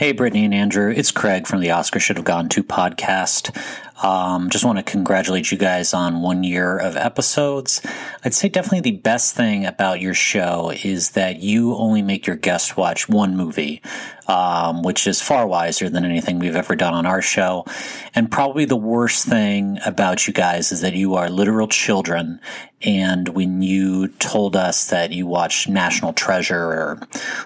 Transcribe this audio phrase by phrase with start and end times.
[0.00, 0.90] Hey, Brittney and Andrew.
[0.90, 3.54] It's Craig from the Oscar Should Have Gone To podcast.
[4.02, 7.82] Um, just want to congratulate you guys on one year of episodes.
[8.24, 12.36] I'd say definitely the best thing about your show is that you only make your
[12.36, 13.82] guests watch one movie,
[14.26, 17.66] um, which is far wiser than anything we've ever done on our show.
[18.14, 22.40] And probably the worst thing about you guys is that you are literal children.
[22.82, 27.00] And when you told us that you watched National Treasure or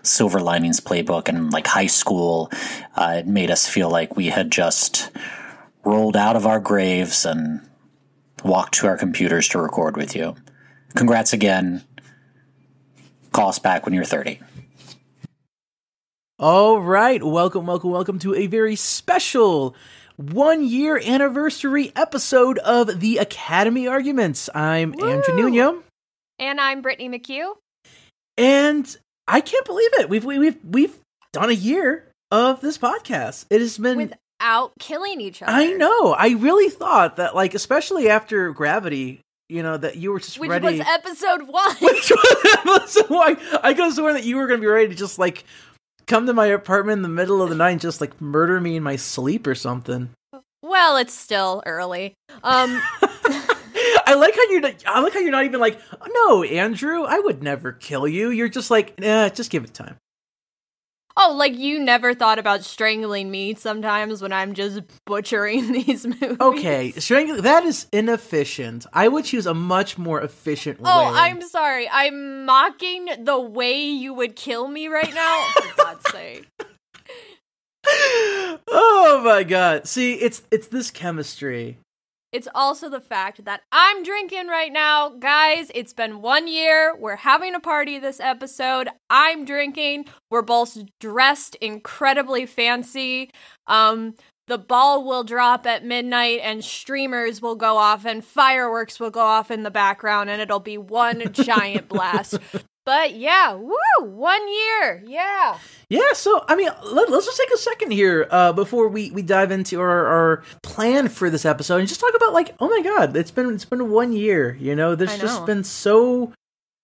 [0.05, 2.52] Silver Linings Playbook in like high school,
[2.95, 5.10] uh, it made us feel like we had just
[5.84, 7.61] rolled out of our graves and
[8.42, 10.34] walked to our computers to record with you.
[10.95, 11.84] Congrats again.
[13.33, 14.41] Call us back when you're 30.
[16.39, 17.23] All right.
[17.23, 19.75] Welcome, welcome, welcome to a very special
[20.16, 24.48] one year anniversary episode of the Academy Arguments.
[24.55, 25.11] I'm Woo!
[25.11, 25.83] Andrew Nuno.
[26.39, 27.55] And I'm Brittney McHugh.
[28.37, 30.09] And I can't believe it.
[30.09, 30.98] We've we've we've
[31.33, 33.47] done a year of this podcast.
[33.51, 35.52] It has been without killing each other.
[35.52, 36.12] I know.
[36.12, 40.50] I really thought that, like, especially after Gravity, you know, that you were just Which
[40.50, 40.78] ready.
[40.78, 41.77] was episode one.
[41.81, 43.36] Which was episode one.
[43.62, 45.45] I could have sworn that you were going to be ready to just like
[46.06, 48.77] come to my apartment in the middle of the night and just like murder me
[48.77, 50.11] in my sleep or something.
[50.62, 52.14] well, it's still early.
[52.42, 52.80] Um,
[54.06, 54.61] I like how you're.
[54.61, 55.78] Not, I like how you're not even like,
[56.12, 58.30] no, Andrew, I would never kill you.
[58.30, 59.97] You're just like, eh, just give it time.
[61.17, 66.37] Oh, like you never thought about strangling me sometimes when I'm just butchering these movies.
[66.41, 68.87] Okay, strangle that is inefficient.
[68.93, 70.91] I would choose a much more efficient oh, way.
[70.91, 71.89] Oh, I'm sorry.
[71.91, 75.47] I'm mocking the way you would kill me right now.
[75.55, 76.48] For God's sake.
[77.87, 79.87] oh my god.
[79.87, 81.79] See, it's it's this chemistry.
[82.34, 85.10] It's also the fact that I'm drinking right now.
[85.10, 86.96] Guys, it's been one year.
[86.98, 88.88] We're having a party this episode.
[89.08, 90.06] I'm drinking.
[90.32, 93.30] We're both dressed incredibly fancy.
[93.68, 94.16] Um,
[94.48, 99.20] the ball will drop at midnight and streamers will go off and fireworks will go
[99.20, 102.39] off in the background and it'll be one giant blast.
[102.86, 105.02] But yeah, woo, one year.
[105.06, 105.58] Yeah.
[105.89, 109.22] Yeah, so I mean, let, us just take a second here uh, before we, we
[109.22, 112.83] dive into our, our plan for this episode and just talk about like, oh my
[112.83, 114.55] god, it's been it's been one year.
[114.61, 116.33] You know, there's I just been so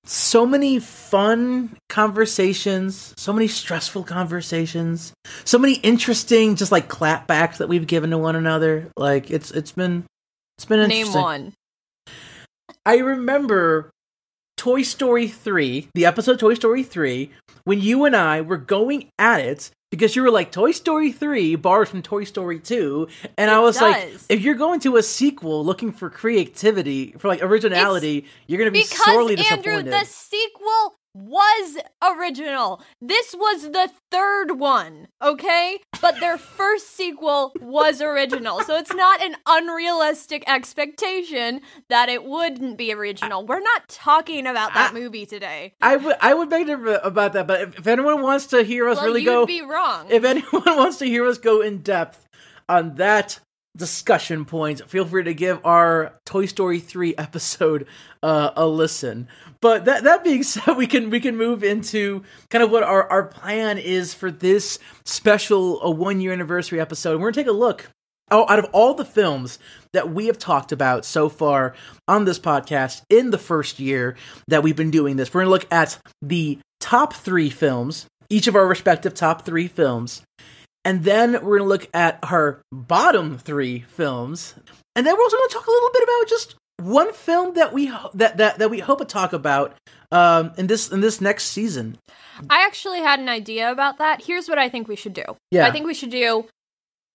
[0.04, 5.12] so many fun conversations, so many stressful conversations,
[5.44, 8.90] so many interesting just like clapbacks that we've given to one another.
[8.96, 10.04] Like it's it's been
[10.56, 11.14] it's been interesting.
[11.14, 11.52] Name one.
[12.86, 13.90] I remember
[14.60, 17.30] Toy Story 3, the episode Toy Story 3,
[17.64, 21.56] when you and I were going at it because you were like Toy Story 3
[21.56, 25.02] borrowed from Toy Story 2 and I It was like if you're going to a
[25.02, 29.64] sequel looking for creativity, for like originality, you're going to be sorely disappointed.
[29.64, 32.82] Because Andrew, the sequel was original.
[33.00, 35.80] This was the third one, okay?
[36.00, 38.60] But their first sequel was original.
[38.60, 43.44] So it's not an unrealistic expectation that it wouldn't be original.
[43.44, 45.74] We're not talking about that I- movie today.
[45.80, 48.88] I would I would beg to about that, but if, if anyone wants to hear
[48.88, 50.06] us well, really go be wrong.
[50.10, 52.26] if anyone wants to hear us go in depth
[52.68, 53.40] on that
[53.76, 57.86] discussion point, feel free to give our Toy Story 3 episode
[58.22, 59.28] uh, a listen.
[59.62, 63.08] But that that being said, we can we can move into kind of what our,
[63.10, 67.20] our plan is for this special a one year anniversary episode.
[67.20, 67.90] We're gonna take a look
[68.30, 69.58] Oh, out of all the films
[69.92, 71.74] that we have talked about so far
[72.06, 74.16] on this podcast in the first year
[74.46, 78.46] that we've been doing this, we're going to look at the top three films, each
[78.46, 80.22] of our respective top three films.
[80.84, 84.54] And then we're going to look at our bottom three films.
[84.94, 87.72] And then we're also going to talk a little bit about just one film that
[87.72, 89.76] we ho- that, that that we hope to talk about
[90.12, 91.98] um, in this in this next season.
[92.48, 94.22] I actually had an idea about that.
[94.24, 95.24] Here's what I think we should do.
[95.50, 95.66] Yeah.
[95.66, 96.46] I think we should do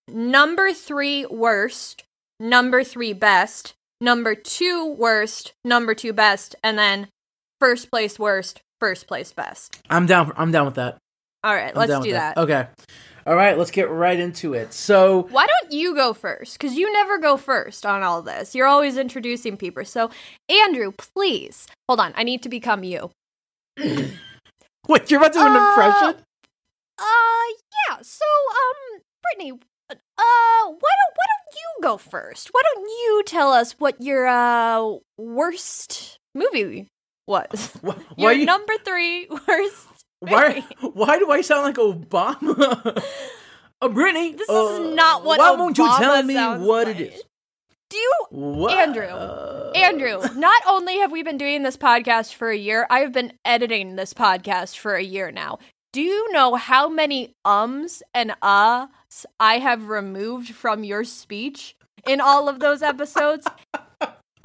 [0.08, 2.04] number three worst,
[2.40, 7.08] number three best, number two worst, number two best, and then
[7.60, 9.82] first place worst, first place best.
[9.90, 10.32] I'm down.
[10.38, 10.98] I'm down with that.
[11.44, 12.38] All right, I'm let's do with that.
[12.38, 12.68] Okay.
[13.28, 14.72] All right, let's get right into it.
[14.72, 16.60] So, Why don't you go first?
[16.60, 18.54] Because you never go first on all this.
[18.54, 19.84] You're always introducing people.
[19.84, 20.12] So,
[20.48, 22.14] Andrew, please hold on.
[22.16, 23.10] I need to become you.
[23.80, 26.24] wait, you're about to do an Uh, impression?
[27.00, 27.48] Uh,
[27.90, 27.98] yeah.
[28.04, 29.52] So, um, Brittney,
[29.90, 30.80] uh, why don't
[31.16, 32.50] why don't you go first?
[32.52, 36.88] Why don't you tell us what your uh worst movie
[37.28, 37.72] was?
[37.82, 39.88] Wh- Why, Your you, number three worst.
[40.32, 40.64] Why,
[40.94, 43.04] why do I sound like Obama?
[43.82, 46.36] uh, Brittney, This uh, is not what Why won't you Obama tell me
[46.66, 47.00] what like.
[47.00, 47.24] it is?
[47.90, 48.74] Do you What?
[48.74, 53.00] Andrew, Uh, Andrew, not only have we been doing this podcast for a year, I
[53.00, 55.60] have been editing this podcast for a year now.
[55.94, 61.76] Do you know how many ums and uhs I have removed from your speech
[62.06, 63.48] in all of those episodes?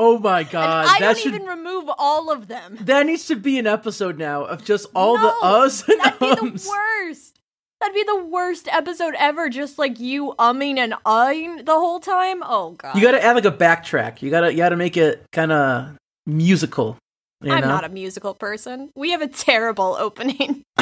[0.03, 2.79] Oh my god, and I that don't should even remove all of them.
[2.81, 6.35] that needs to be an episode now of just all the us and That'd be
[6.37, 7.39] the worst.
[7.83, 9.51] That'd be the worst episode ever.
[9.51, 12.43] Just like you umming and uhing the whole time.
[12.43, 12.97] Oh god.
[12.97, 14.23] You got to add like a backtrack.
[14.23, 16.97] You got to you got to make it kind of musical.
[17.43, 17.69] You I'm know?
[17.69, 18.89] not a musical person.
[18.97, 20.63] We have a terrible opening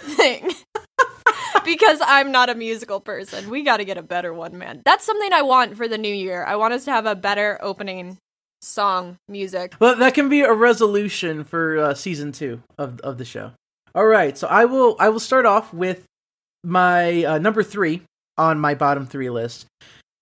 [0.00, 0.52] thing.
[1.64, 3.50] because I'm not a musical person.
[3.50, 4.82] We got to get a better one, man.
[4.84, 6.44] That's something I want for the new year.
[6.44, 8.18] I want us to have a better opening
[8.64, 9.74] song music.
[9.78, 13.52] Well, that can be a resolution for uh, season two of of the show.
[13.94, 16.04] All right, so I will I will start off with
[16.64, 18.02] my uh, number three
[18.36, 19.66] on my bottom three list.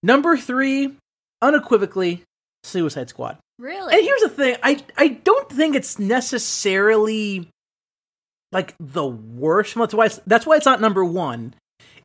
[0.03, 0.97] Number three,
[1.41, 2.23] unequivocally,
[2.65, 3.39] Suicide Squad.
[3.59, 3.95] Really?
[3.95, 7.49] And here's the thing: I I don't think it's necessarily
[8.51, 9.75] like the worst.
[9.75, 11.55] That's why it's, that's why it's not number one.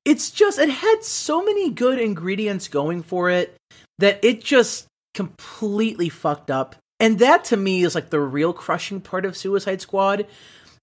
[0.05, 3.57] It's just it had so many good ingredients going for it
[3.99, 4.87] that it just
[5.17, 6.75] completely fucked up.
[6.99, 10.27] And that to me is like the real crushing part of Suicide Squad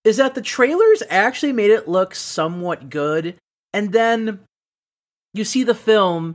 [0.02, 3.36] is that the trailers actually made it look somewhat good,
[3.72, 4.40] and then
[5.32, 6.34] you see the film,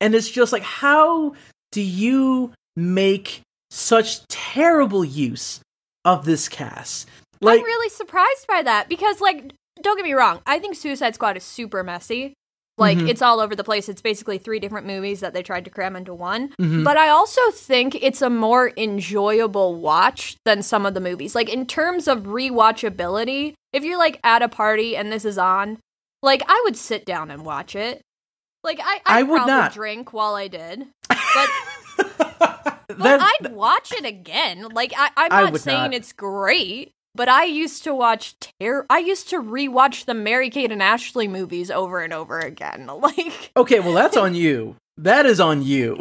[0.00, 1.34] and it's just like how
[1.72, 3.40] do you make
[3.70, 5.60] such terrible use
[6.04, 7.08] of this cast.
[7.40, 9.52] Like I'm really surprised by that because, like,
[9.82, 12.34] don't get me wrong, I think Suicide Squad is super messy.
[12.78, 13.08] Like, Mhm.
[13.08, 13.88] it's all over the place.
[13.88, 16.54] It's basically three different movies that they tried to cram into one.
[16.60, 16.84] Mhm.
[16.84, 21.34] But I also think it's a more enjoyable watch than some of the movies.
[21.34, 25.78] Like, in terms of rewatchability, if you're like at a party and this is on,
[26.22, 28.00] like, I would sit down and watch it.
[28.64, 29.72] Like, I, I'd I would probably not.
[29.72, 30.86] drink while I did.
[31.08, 31.48] But
[32.38, 34.68] but That- I'd watch it again.
[34.72, 35.94] Like I, I'm not saying not.
[35.94, 40.70] it's great, but I used to watch ter- I used to rewatch the Mary Kate
[40.70, 42.88] and Ashley movies over and over again.
[42.98, 44.76] Like, okay, well that's on you.
[44.96, 45.98] That is on you.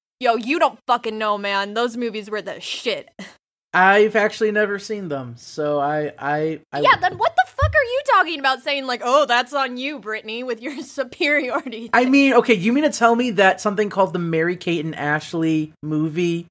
[0.20, 1.74] yo, you don't fucking know, man.
[1.74, 3.10] Those movies were the shit.
[3.72, 7.84] I've actually never seen them, so I I, I yeah, then what the fuck are
[7.84, 8.62] you talking about?
[8.62, 11.90] Saying like, oh, that's on you, Brittney, with your superiority.
[11.92, 14.94] I mean, okay, you mean to tell me that something called the Mary Kate and
[14.94, 16.46] Ashley movie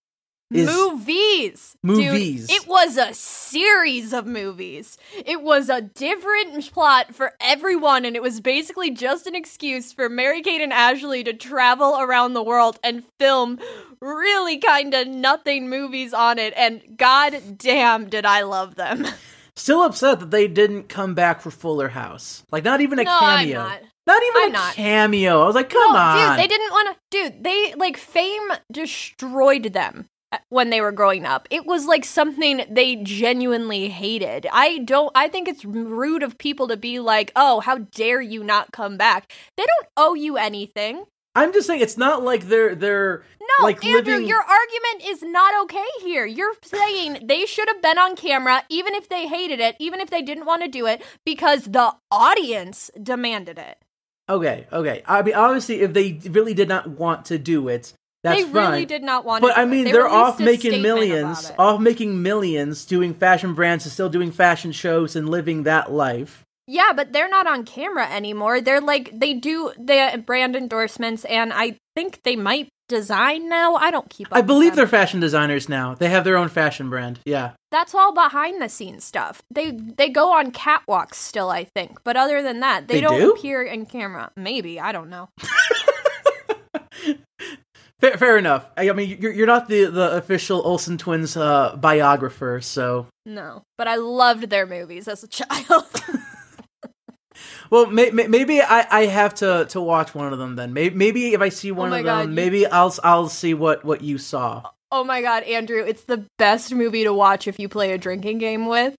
[0.52, 1.76] movies.
[1.84, 2.48] Movies.
[2.48, 4.98] Dude, it was a series of movies.
[5.26, 10.10] It was a different plot for everyone, and it was basically just an excuse for
[10.10, 13.60] Mary Kate and Ashley to travel around the world and film
[14.00, 16.54] really kind of nothing movies on it.
[16.56, 19.06] And god damn, did I love them.
[19.56, 22.44] still upset that they didn't come back for Fuller House.
[22.52, 23.64] Like not even a No, cameo.
[23.64, 23.80] not.
[24.24, 24.74] even I'm a not.
[24.74, 25.42] cameo.
[25.42, 26.30] I was like, come no, on.
[26.38, 27.00] dude, they didn't want to.
[27.12, 28.42] Dude, they like fame
[28.72, 31.48] destroyed them Uh, when they were growing up.
[31.52, 34.48] It was like something they genuinely hated.
[34.52, 35.12] I don't.
[35.14, 38.98] I think it's rude of people to be like, "Oh, how dare you not come
[38.98, 41.06] back?" They don't owe you anything.
[41.36, 45.22] I'm just saying it's not like they're they're No, like Andrew, living your argument is
[45.22, 46.26] not okay here.
[46.26, 50.10] You're saying they should have been on camera, even if they hated it, even if
[50.10, 53.78] they didn't want to do it, because the audience demanded it.
[54.30, 55.04] Okay, okay.
[55.06, 58.72] I mean obviously if they really did not want to do it, that's they fine.
[58.72, 59.50] really did not want to.
[59.50, 59.58] But.
[59.58, 64.10] I mean, They they're off making millions, off making millions, doing fashion brands and still
[64.10, 66.44] doing fashion shows and living that life.
[66.66, 68.62] Yeah, but they're not on camera anymore.
[68.62, 73.76] They're like they do the brand endorsements, and I think they might design now.
[73.76, 74.28] I don't keep.
[74.32, 75.94] Up I believe they're fashion designers now.
[75.96, 77.20] They have their own fashion brand.
[77.26, 77.52] Yeah.
[77.72, 79.42] That's all behind the scenes stuff.
[79.52, 82.00] They they go on catwalks still, I think.
[82.06, 83.32] But other than that, they, They don't do?
[83.32, 84.32] appear in camera.
[84.38, 85.28] Maybe I don't know.
[88.04, 88.70] Fair, fair enough.
[88.76, 93.08] I, I mean, you're, you're not the, the official Olsen twins uh, biographer, so.
[93.26, 95.86] No, but I loved their movies as a child.
[97.70, 100.74] Well, may, may, maybe I, I have to, to watch one of them then.
[100.74, 103.54] Maybe, maybe if I see one Oh of God, them, you- maybe I'll I'll see
[103.54, 104.70] what, what you saw.
[104.92, 108.38] oh my god, Andrew, it's the best movie to watch if you play a drinking
[108.38, 108.96] game with.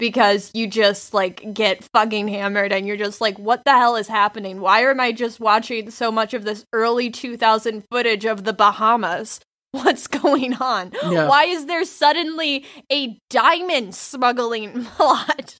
[0.00, 4.08] Because you just like get fucking hammered and you're just like, what the hell is
[4.08, 4.60] happening?
[4.60, 9.40] Why am I just watching so much of this early 2000 footage of the Bahamas?
[9.72, 10.92] What's going on?
[11.04, 11.28] Yeah.
[11.28, 15.58] Why is there suddenly a diamond smuggling plot?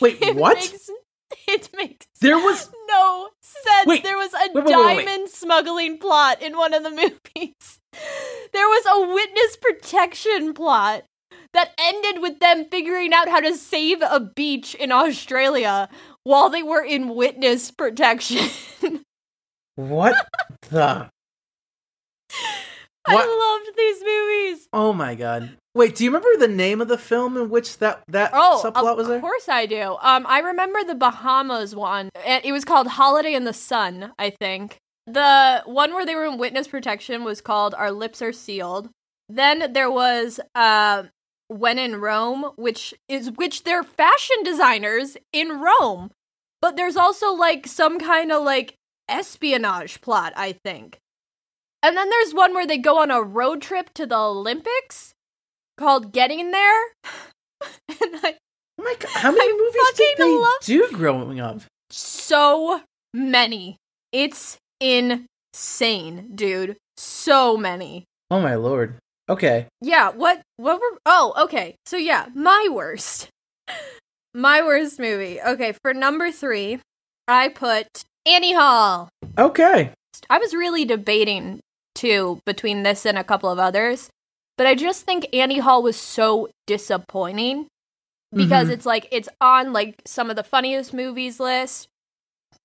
[0.00, 0.56] Wait, It what?
[0.56, 0.88] Makes,
[1.46, 3.86] it makes There was no sense.
[3.86, 6.90] Wait, there was a wait, wait, diamond smuggling plot in one of the
[7.34, 7.80] movies.
[8.52, 11.02] There was a witness protection plot
[11.52, 15.88] that ended with them figuring out how to save a beach in Australia
[16.24, 18.48] while they were in witness protection.
[19.74, 20.14] what
[20.70, 21.10] the?
[23.06, 23.26] What?
[23.26, 24.68] I loved these movies.
[24.72, 25.56] Oh my god.
[25.74, 28.96] Wait, do you remember the name of the film in which that that Oh, subplot
[28.96, 29.16] was there?
[29.16, 29.96] Of course I do.
[30.00, 32.10] Um, I remember the Bahamas one.
[32.26, 34.76] It it was called Holiday in the Sun, I think.
[35.06, 38.90] The one where they were in witness protection was called Our Lips Are Sealed.
[39.28, 41.04] Then there was uh,
[41.50, 46.12] When in Rome, which is which they're fashion designers in Rome,
[46.62, 48.74] but there's also like some kind of like
[49.08, 50.98] espionage plot, I think.
[51.82, 55.12] And then there's one where they go on a road trip to the Olympics
[55.76, 56.82] called Getting There.
[57.88, 58.36] and I
[58.78, 61.62] Oh my god, how many I movies did they love- do growing up?
[61.90, 63.76] so many.
[64.12, 64.56] It's
[65.54, 66.76] insane, dude.
[66.96, 68.04] So many.
[68.30, 68.96] Oh my lord.
[69.30, 69.66] Okay.
[69.80, 71.76] Yeah, what what were Oh, okay.
[71.86, 73.28] So yeah, my worst.
[74.34, 75.40] My worst movie.
[75.40, 76.78] Okay, for number 3,
[77.26, 79.08] I put Annie Hall.
[79.36, 79.90] Okay.
[80.28, 81.58] I was really debating
[81.96, 84.08] too between this and a couple of others,
[84.56, 87.66] but I just think Annie Hall was so disappointing
[88.32, 88.72] because Mhm.
[88.72, 91.88] it's like it's on like some of the funniest movies list.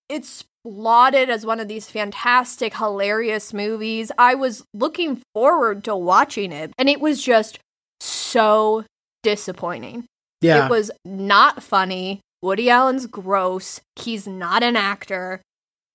[0.10, 4.12] It's lauded as one of these fantastic, hilarious movies.
[4.18, 7.60] I was looking forward to watching it, and it was just
[8.00, 8.84] so
[9.24, 10.06] disappointing.
[10.42, 10.66] Yeah.
[10.66, 12.22] It was not funny.
[12.42, 13.82] Woody Allen's gross.
[13.96, 15.42] He's not an actor.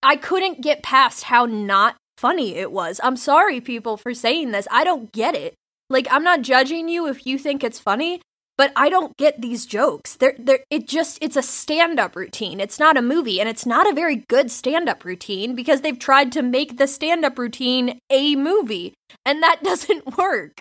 [0.02, 3.00] I couldn't get past how not funny it was.
[3.04, 4.66] I'm sorry, people, for saying this.
[4.70, 5.54] I don't get it.
[5.88, 8.20] Like, I'm not judging you if you think it's funny,
[8.60, 10.16] but I don't get these jokes.
[10.16, 12.60] They're, they're, it just, it's a stand up routine.
[12.60, 15.98] It's not a movie, and it's not a very good stand up routine because they've
[15.98, 18.92] tried to make the stand up routine a movie,
[19.24, 20.60] and that doesn't work.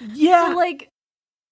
[0.00, 0.50] yeah.
[0.50, 0.90] So, like,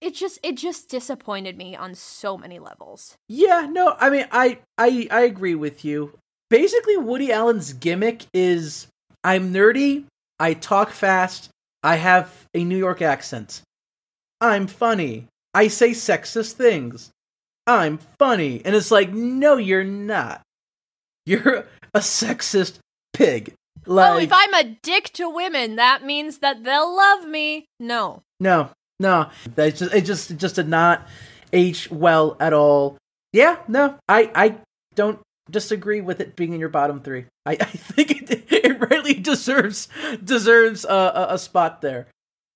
[0.01, 3.17] it just, it just disappointed me on so many levels.
[3.29, 6.13] Yeah, no, I mean, I, I, I agree with you.
[6.49, 8.87] Basically, Woody Allen's gimmick is
[9.25, 10.05] I'm nerdy,
[10.39, 11.51] I talk fast,
[11.83, 13.63] I have a New York accent,
[14.41, 17.11] I'm funny, I say sexist things,
[17.67, 20.43] I'm funny, and it's like, no, you're not.
[21.27, 22.79] You're a sexist
[23.13, 23.55] pig.
[23.87, 27.67] Like, oh, if I'm a dick to women, that means that they'll love me.
[27.79, 28.23] No.
[28.41, 31.07] No, no, that just it just it just did not
[31.53, 32.97] age well at all.
[33.33, 34.57] Yeah, no, I I
[34.95, 37.27] don't disagree with it being in your bottom three.
[37.47, 39.89] I, I think it, it really deserves
[40.23, 42.09] deserves a, a, a spot there.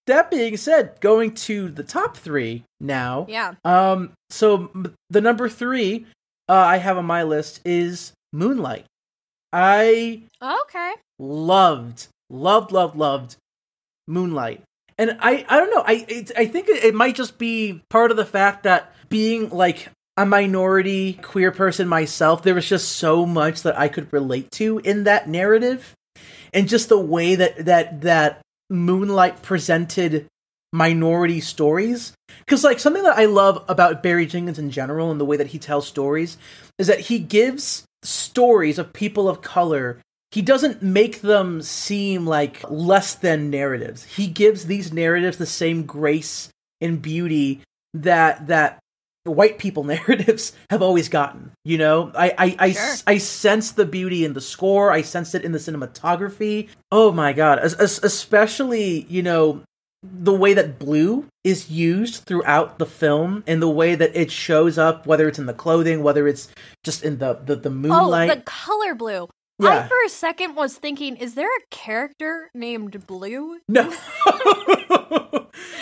[0.06, 3.26] That being said, going to the top three now.
[3.28, 3.54] Yeah.
[3.64, 4.70] Um, so
[5.10, 6.06] the number three
[6.48, 8.84] uh, I have on my list is Moonlight.
[9.52, 10.92] I Okay.
[11.18, 13.36] loved, loved, loved, loved
[14.08, 14.62] Moonlight.
[14.98, 15.82] And I, I don't know.
[15.86, 19.50] I, it, I think it, it might just be part of the fact that being
[19.50, 24.50] like a minority queer person myself, there was just so much that I could relate
[24.52, 25.94] to in that narrative,
[26.52, 28.40] and just the way that that that
[28.70, 30.26] Moonlight presented
[30.72, 32.12] minority stories.
[32.40, 35.48] Because like something that I love about Barry Jenkins in general and the way that
[35.48, 36.38] he tells stories
[36.78, 40.00] is that he gives stories of people of color
[40.32, 44.02] he doesn't make them seem like less than narratives.
[44.04, 46.48] He gives these narratives the same grace
[46.80, 47.60] and beauty
[47.92, 48.78] that that
[49.24, 51.52] white people narratives have always gotten.
[51.64, 52.94] You know, I I I, Sure.
[53.06, 54.90] I sense the beauty in the score.
[54.90, 56.68] I sense it in the cinematography.
[56.90, 59.62] Oh my god, es- especially you know
[60.04, 64.76] the way that blue is used throughout the film and the way that it shows
[64.76, 66.48] up whether it's in the clothing whether it's
[66.82, 69.28] just in the the, the moonlight Oh, the color blue.
[69.58, 69.84] Yeah.
[69.84, 73.82] I for a second was thinking, is there a character named Blue No,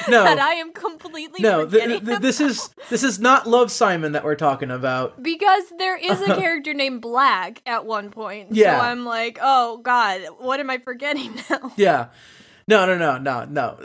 [0.08, 0.24] no.
[0.24, 1.66] that I am completely no.
[1.66, 2.06] th- forgetting?
[2.06, 5.22] th- this is this is not Love Simon that we're talking about.
[5.22, 8.48] because there is a character named Black at one point.
[8.52, 8.78] Yeah.
[8.78, 11.72] So I'm like, oh god, what am I forgetting now?
[11.76, 12.08] Yeah,
[12.68, 13.78] no, no, no, no, no.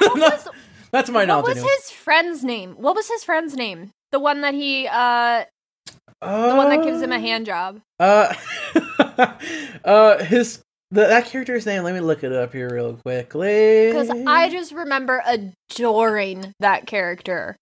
[0.00, 0.48] What was,
[0.90, 1.44] That's my what knowledge.
[1.44, 1.72] What was anyway.
[1.82, 2.70] his friend's name?
[2.78, 3.90] What was his friend's name?
[4.12, 5.44] The one that he, uh,
[6.20, 7.80] the one that gives him a hand job.
[8.00, 8.34] Uh,
[9.84, 11.82] uh, his the, that character's name.
[11.82, 13.88] Let me look it up here real quickly.
[13.88, 17.56] Because I just remember adoring that character.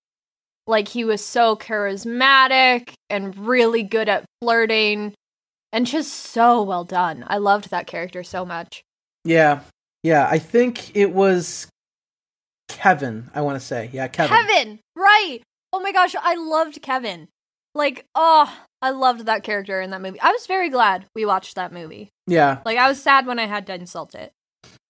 [0.67, 5.15] Like he was so charismatic and really good at flirting
[5.73, 7.25] and just so well done.
[7.27, 8.83] I loved that character so much.
[9.25, 9.61] yeah,
[10.03, 10.27] yeah.
[10.31, 11.67] I think it was
[12.69, 13.31] Kevin.
[13.35, 14.37] I want to say, yeah, Kevin.
[14.37, 15.41] Kevin, right.
[15.73, 17.29] Oh my gosh, I loved Kevin.
[17.75, 18.53] Like, oh,
[18.83, 20.21] I loved that character in that movie.
[20.21, 22.11] I was very glad we watched that movie.
[22.27, 24.33] Yeah, Like, I was sad when I had to insult it.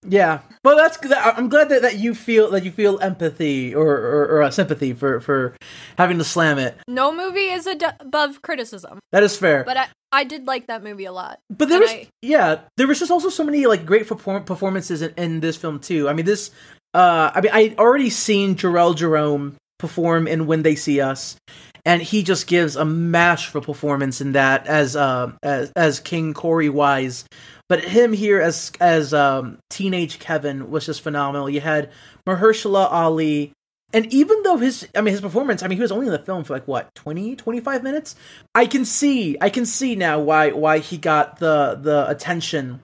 [0.06, 0.40] yeah.
[0.64, 0.96] Well, that's.
[0.98, 1.12] good.
[1.12, 4.92] I'm glad that, that you feel that you feel empathy or or, or uh, sympathy
[4.92, 5.56] for for
[5.98, 6.76] having to slam it.
[6.86, 9.64] No movie is ad- above criticism, That is fair.
[9.64, 11.38] but I, I did like that movie a lot.
[11.50, 15.02] But there was, I- yeah, there was just also so many like great perform- performances
[15.02, 16.08] in, in this film too.
[16.08, 16.50] I mean, this
[16.94, 21.36] uh, I mean, I'd already seen Jharrel Jerome perform in When They See Us,
[21.84, 26.70] and he just gives a masterful performance in that as uh, as as King Korey
[26.70, 27.24] Wise.
[27.68, 31.48] But him here as as um, teenage Kevin was just phenomenal.
[31.48, 31.90] You had
[32.26, 33.52] Mahershala Ali,
[33.92, 36.18] and even though his I mean his performance, I mean he was only in the
[36.18, 38.16] film for like what 20 25 minutes.
[38.54, 42.80] I can see I can see now why why he got the the attention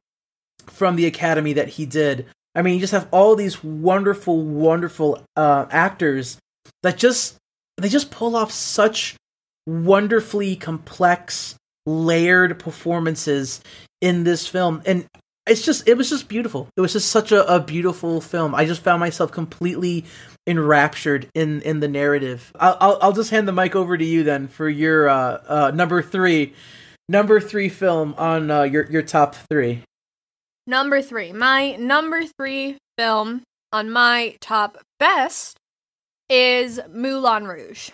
[0.66, 2.26] from the academy that he did.
[2.54, 6.38] I mean, you just have all these wonderful wonderful uh actors
[6.83, 7.39] that just
[7.82, 9.16] they just pull off such
[9.66, 11.56] wonderfully complex
[11.87, 13.60] layered performances
[14.00, 14.82] in this film.
[14.87, 15.06] And
[15.46, 16.68] it's just it was just beautiful.
[16.76, 18.54] It was just such a, a beautiful film.
[18.54, 20.04] I just found myself completely
[20.46, 22.52] enraptured in in the narrative.
[22.58, 25.70] I'll i'll, I'll just hand the mic over to you then for your uh uh
[25.75, 26.54] number three
[27.08, 29.82] number three film on uh your your top three.
[30.66, 31.32] Number three.
[31.32, 35.56] My number three film on my top best
[36.30, 37.90] is Moulin Rouge.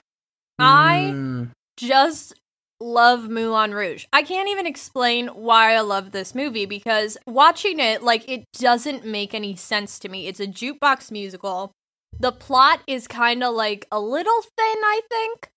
[0.59, 2.35] I Mm, just
[2.81, 4.07] love Moulin Rouge.
[4.13, 9.05] I can't even explain why I love this movie because watching it, like, it doesn't
[9.05, 10.27] make any sense to me.
[10.27, 11.73] It's a jukebox musical.
[12.19, 15.49] The plot is kind of like a little thin, I think.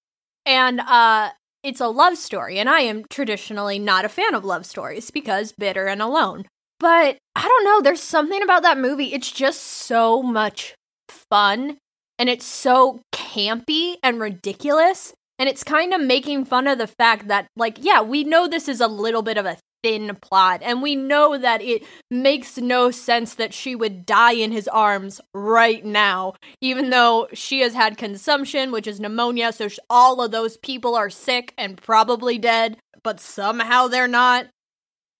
[0.46, 1.32] And, uh,
[1.62, 5.52] it's a love story, and I am traditionally not a fan of love stories because
[5.52, 6.46] bitter and alone.
[6.80, 9.14] But I don't know, there's something about that movie.
[9.14, 10.74] It's just so much
[11.10, 11.78] fun
[12.20, 17.28] and it's so campy and ridiculous and it's kind of making fun of the fact
[17.28, 20.82] that like yeah we know this is a little bit of a thin plot and
[20.82, 25.86] we know that it makes no sense that she would die in his arms right
[25.86, 30.58] now even though she has had consumption which is pneumonia so sh- all of those
[30.58, 34.48] people are sick and probably dead but somehow they're not.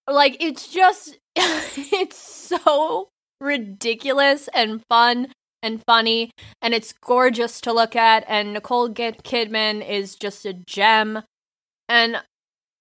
[0.08, 7.96] Like it's just it's so ridiculous and fun and funny and it's gorgeous to look
[7.96, 11.24] at and Nicole Kidman is just a gem
[11.88, 12.22] and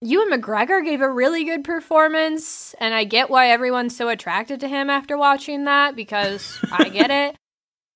[0.01, 4.69] Ewan McGregor gave a really good performance and I get why everyone's so attracted to
[4.69, 7.37] him after watching that because I get it.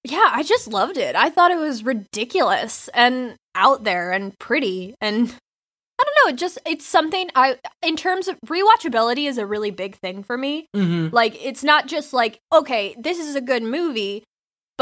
[0.04, 1.14] Yeah, I just loved it.
[1.14, 5.28] I thought it was ridiculous and out there and pretty and
[6.00, 9.70] I don't know, it just it's something I in terms of rewatchability is a really
[9.70, 10.66] big thing for me.
[10.74, 11.12] mhm.
[11.12, 14.24] Like it's not just like, okay, this is a good movie,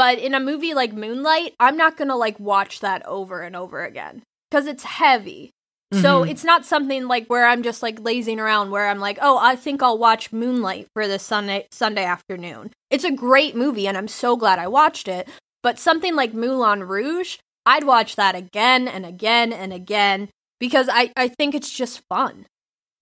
[0.01, 3.55] but in a movie like Moonlight, I'm not going to like watch that over and
[3.55, 5.51] over again cuz it's heavy.
[5.93, 6.29] So Mhm.
[6.31, 9.55] it's not something like where I'm just like lazing around where I'm like, "Oh, I
[9.55, 14.07] think I'll watch Moonlight for this Sunday Sunday afternoon." It's a great movie and I'm
[14.07, 15.27] so glad I watched it,
[15.61, 21.11] but something like Moulin Rouge, I'd watch that again and again and again because I
[21.15, 22.45] I think it's just fun.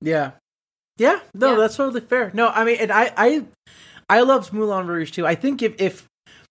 [0.02, 0.32] Yeah.
[0.98, 1.58] Yeah, no, Yeah.
[1.60, 2.32] that's totally fair.
[2.34, 3.46] No, I mean, and I, I,
[4.10, 5.26] I loved Moulin Rouge too.
[5.26, 6.09] I think if, if,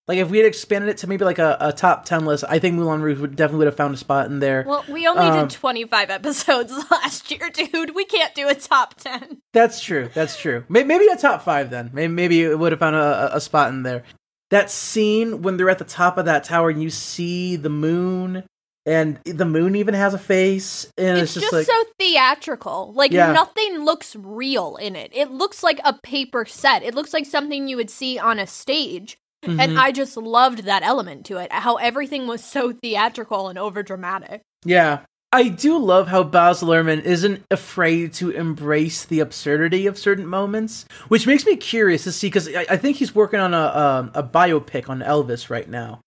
[0.09, 2.59] like, if we had expanded it to maybe like a, a top ten list, I
[2.59, 4.65] think Moulin Rouge would definitely would have found a spot in there.
[4.67, 7.95] Well, we only Um, did 25 episodes last year, dude.
[7.95, 9.43] We can't do a top 10.
[9.53, 10.09] That's true.
[10.15, 10.65] That's true.
[10.69, 11.91] May- Maybe a top five then.
[11.93, 14.03] Maybe, maybe it would have found a, a- a spot in there.
[14.51, 18.45] That scene when they're at the top of that tower and you see the moon,
[18.87, 22.93] and the moon even has a face, and It's, it's, just, just, like, so theatrical.
[22.95, 23.33] Like Yeah.
[23.33, 25.11] nothing looks real in it.
[25.15, 26.83] It looks like a paper set.
[26.83, 29.19] It looks like something you would see on a stage.
[29.45, 29.61] Mhm.
[29.61, 31.53] And I just loved that element to it.
[31.53, 34.41] How everything was so theatrical and overdramatic.
[34.65, 35.01] Yeah.
[35.31, 40.87] I do love how Baz Luhrmann isn't afraid to embrace the absurdity of certain moments,
[41.09, 44.11] which makes me curious to see because I, I think he's working on a, a
[44.15, 46.01] a biopic on Elvis right now,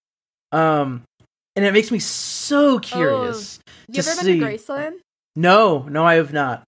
[0.52, 1.04] um,
[1.56, 3.60] and it makes me so curious.
[3.88, 4.40] You To ever see.
[4.40, 4.94] been to Graceland?
[5.36, 6.64] No, no, I have not.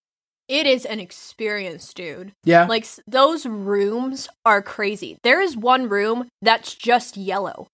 [0.47, 2.34] It is an experience, dude.
[2.43, 5.17] Yeah, Like those rooms are crazy.
[5.23, 7.67] There is one room that's just yellow.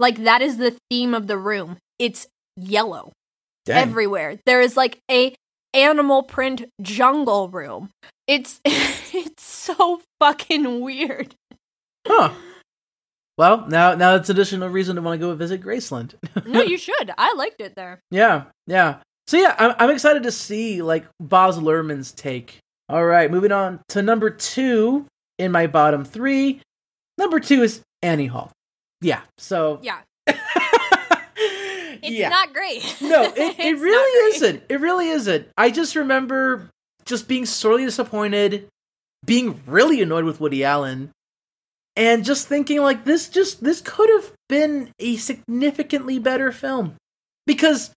[0.00, 1.76] Like that is the theme of the room.
[1.98, 3.12] It's yellow
[3.66, 3.76] Dang.
[3.76, 4.38] everywhere.
[4.46, 5.34] There is like a
[5.74, 7.90] animal print jungle room.
[8.26, 11.34] It's it's so fucking weird.
[12.06, 12.32] huh?
[13.36, 16.14] Well, now now it's additional reason to want to go visit Graceland.
[16.46, 17.12] No, you should.
[17.18, 18.00] I liked it there.
[18.10, 19.00] Yeah, yeah.
[19.28, 22.60] So yeah, I'm, I'm excited to see like Baz Luhrmann's take.
[22.88, 25.04] All right, moving on to number two
[25.38, 26.62] in my bottom three.
[27.18, 28.50] Number two is Annie Hall.
[29.02, 29.20] Yeah.
[29.36, 29.98] So Yeah.
[32.00, 32.28] It's yeah.
[32.28, 32.82] not great.
[33.02, 34.62] no, it, it really isn't.
[34.68, 35.48] It really isn't.
[35.58, 36.70] I just remember
[37.04, 38.68] just being sorely disappointed,
[39.26, 41.10] being really annoyed with Woody Allen,
[41.96, 46.94] and just thinking like this just this could have been a significantly better film.
[47.46, 47.90] Because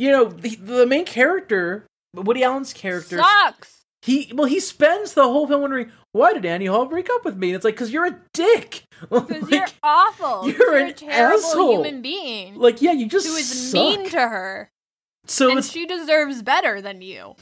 [0.00, 3.82] you know, the, the main character, Woody Allen's character Sucks.
[4.02, 7.36] he well he spends the whole film wondering why did Annie Hall break up with
[7.36, 7.48] me?
[7.48, 8.82] And it's like because you're a dick.
[9.00, 10.48] Because Like- you're awful.
[10.48, 11.72] you're You're, an a terrible asshole.
[11.84, 13.74] human being like yeah, you just who is suck.
[13.80, 14.68] mean to her,
[15.26, 17.34] so and she deserves better than you.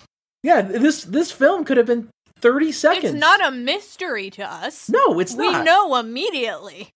[0.44, 0.60] yeah.
[0.62, 2.08] This this film could have been
[2.40, 3.06] thirty seconds.
[3.06, 4.88] It's not a mystery to us.
[4.88, 5.64] no, it's we not.
[5.64, 6.90] know immediately.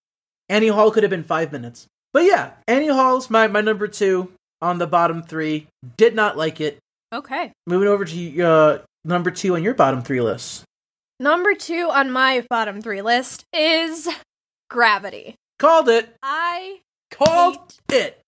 [0.48, 1.86] Annie Hall could have been five minutes.
[2.12, 4.30] But yeah, Annie Hall's my my number two
[4.62, 5.66] on the bottom three.
[5.96, 6.78] Did not like it.
[7.12, 7.52] Okay.
[7.66, 10.64] Moving over to uh, number two on your bottom three list.
[11.20, 14.08] Number two on my bottom three list is
[14.70, 15.34] Gravity.
[15.58, 16.14] Called it.
[16.22, 16.78] I
[17.10, 18.18] Called it.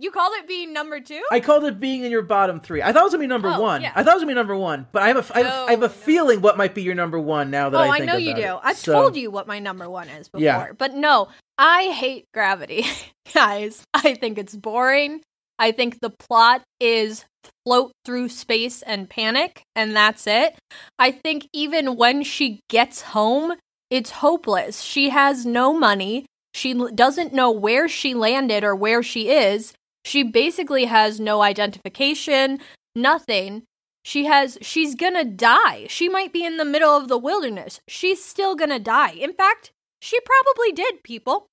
[0.00, 1.22] you called it being number two?
[1.30, 2.82] I called it being in your bottom three.
[2.82, 3.80] I thought it was gonna be number Oh, one.
[3.82, 3.92] yeah.
[3.94, 5.66] I thought it was gonna be number one, but I have a I have, No,
[5.66, 5.92] I have a no.
[5.92, 8.42] feeling what might be your number one now that oh, I I, know you do.
[8.42, 8.58] it.
[8.64, 10.42] I've So- told you what my number one is before.
[10.44, 10.72] Yeah.
[10.76, 12.84] But no, I hate Gravity,
[13.34, 13.84] guys.
[13.94, 15.20] I think it's boring.
[15.58, 17.24] I think the plot is
[17.64, 20.56] float through space and panic, and that's it.
[20.98, 23.54] I think even when she gets home,
[23.90, 24.80] it's hopeless.
[24.80, 26.26] She has no money.
[26.54, 29.74] She doesn't know where she landed or where she is.
[30.04, 32.60] She basically has no identification,
[32.94, 33.64] nothing.
[34.04, 35.86] She has she's gonna die.
[35.88, 37.80] She might be in the middle of the wilderness.
[37.88, 39.12] She's still gonna die.
[39.12, 41.46] In fact, she probably did, people.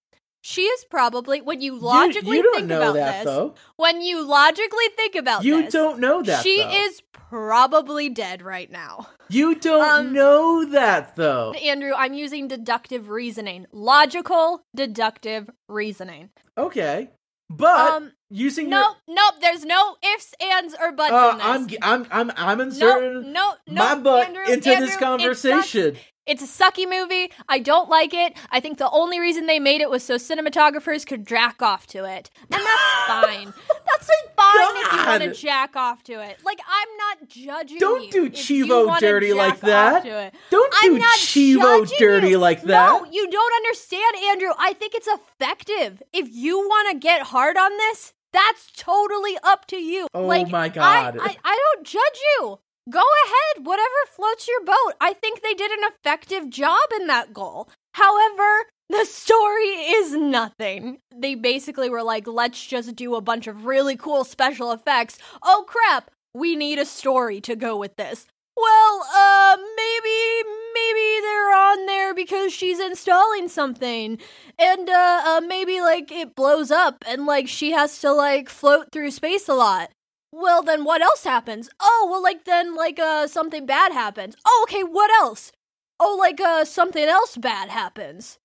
[0.43, 3.25] She is probably when you You- logically you, don't think about that this.
[3.25, 3.53] though.
[3.77, 6.43] When you logically think about this, You this, don't know that.
[6.43, 6.69] she though.
[6.71, 9.07] is probably dead right now.
[9.29, 11.53] You don't um, know that though.
[11.53, 13.65] Andrew, I'm using deductive reasoning.
[13.71, 16.31] Logical deductive reasoning.
[16.57, 17.09] Okay,
[17.49, 21.67] but um using no, nope, nope, there's no ifs, ands, or buts your, uh, in
[21.67, 21.77] this.
[21.81, 25.97] I'm I'm I'm I'm inserting no, no, my butt Andrew, into Andrew, this conversation.
[26.27, 27.31] It's a sucky movie.
[27.49, 28.37] I don't like it.
[28.51, 32.05] I think the only reason they made it was so cinematographers could jack off to
[32.05, 32.29] it.
[32.51, 33.53] And that's fine.
[33.87, 36.37] That's like fine if you want to jack off to it.
[36.45, 40.03] Like, I'm not judging Don't you do if you Chivo dirty like that.
[40.51, 42.37] Don't I'm do Chivo dirty you.
[42.37, 43.13] like No, that.
[43.13, 44.51] you don't understand, Andrew.
[44.59, 46.03] I think it's effective.
[46.13, 50.07] If you want to get hard on this, that's totally up to you.
[50.13, 51.17] Oh like, my God.
[51.19, 52.59] I, I, I don't judge you.
[52.89, 54.93] Go ahead, whatever floats your boat.
[54.99, 57.69] I think they did an effective job in that goal.
[57.93, 60.97] However, the story is nothing.
[61.15, 65.17] They basically were like, let's just do a bunch of really cool special effects.
[65.43, 68.25] Oh crap, we need a story to go with this.
[68.57, 74.19] Well, uh, maybe, maybe they're on there because she's installing something.
[74.59, 78.87] And, uh, uh, maybe, like, it blows up and, like, she has to, like, float
[78.91, 79.89] through space a lot.
[80.31, 81.69] Well, then what else happens?
[81.79, 84.35] Oh, well, like, then, like, uh, something bad happens.
[84.45, 85.51] Oh, okay, what else?
[85.99, 88.39] Oh, like, uh, something else bad happens.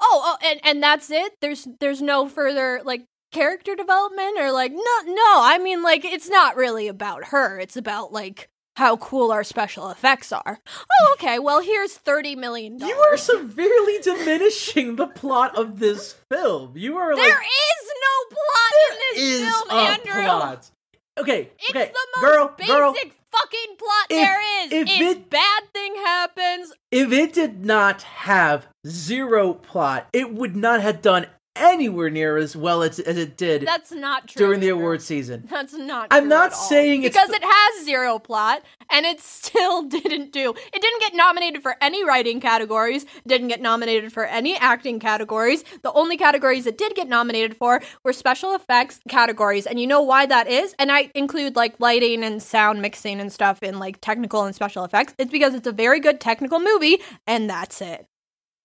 [0.00, 1.34] Oh, oh, and, and that's it?
[1.40, 4.78] There's, there's no further, like, character development or, like, no,
[5.12, 7.58] no, I mean, like, it's not really about her.
[7.58, 10.58] It's about, like, how cool our special effects are.
[10.68, 12.78] Oh, okay, well, here's $30 million.
[12.78, 16.74] You are severely diminishing the plot of this film.
[16.76, 20.24] You are There like is no plot in this is film, a Andrew.
[20.24, 20.70] plot.
[21.18, 22.92] Okay, It's okay, the most girl, basic girl.
[22.92, 24.72] fucking plot If- there is.
[24.72, 26.72] if it's it- bad thing happens.
[26.90, 31.26] If it did not have zero plot, it would not have done
[31.56, 34.38] anywhere near as well as, as it did That's not true.
[34.46, 35.46] during the award season.
[35.50, 36.08] That's not.
[36.10, 36.58] I'm not at all.
[36.68, 40.50] saying it's because it has zero plot, and it still didn't do.
[40.72, 43.06] It didn't get nominated for any writing categories.
[43.26, 45.64] Didn't get nominated for any acting categories.
[45.82, 50.02] The only categories it did get nominated for were special effects categories, and you know
[50.02, 50.74] why that is?
[50.78, 54.84] And I include like lighting and sound mixing and stuff in like technical and special
[54.84, 55.14] effects.
[55.18, 58.06] It's because it's a very good technical movie, and that's it.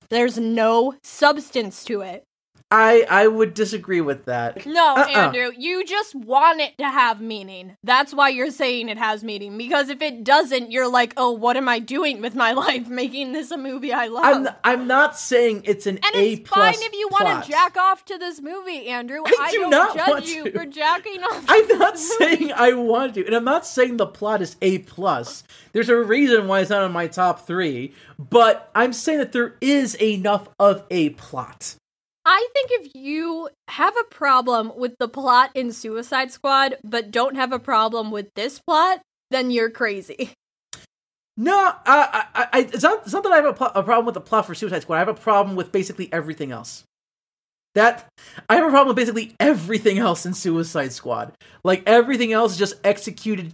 [0.10, 2.26] There's no substance to it.
[2.72, 4.66] I I would disagree with that.
[4.66, 5.08] No, Uh-uh.
[5.10, 7.76] Andrew, you just want it to have meaning.
[7.84, 9.58] That's why you're saying it has meaning.
[9.58, 13.34] Because if it doesn't, you're like, oh, what am I doing with my life making
[13.34, 14.24] this a movie I love?
[14.24, 17.24] I'm I'm not saying it's an and A it's fine if you plot.
[17.26, 19.22] want to jack off to this movie, Andrew.
[19.40, 20.52] I do don't not judge want you to.
[20.52, 21.46] for jacking off.
[21.50, 21.98] I'm not movie.
[22.38, 25.44] saying I want to, and I'm not saying the plot is A plus.
[25.74, 29.56] There's a reason why it's not on my top three, but I'm saying that there
[29.62, 31.76] is enough of a plot.
[32.26, 37.36] I think if you have a problem with the plot in Suicide Squad, but don't
[37.36, 40.32] have a problem with this plot, then you're crazy.
[41.38, 44.06] No, I, I, I, it's, not, it's not that I have a, pl- a problem
[44.06, 44.98] with the plot for Suicide Squad.
[44.98, 46.84] I have a problem with basically everything else.
[47.74, 48.06] That
[48.50, 51.34] I have a problem with basically everything else in Suicide Squad.
[51.64, 53.54] Like everything else is just executed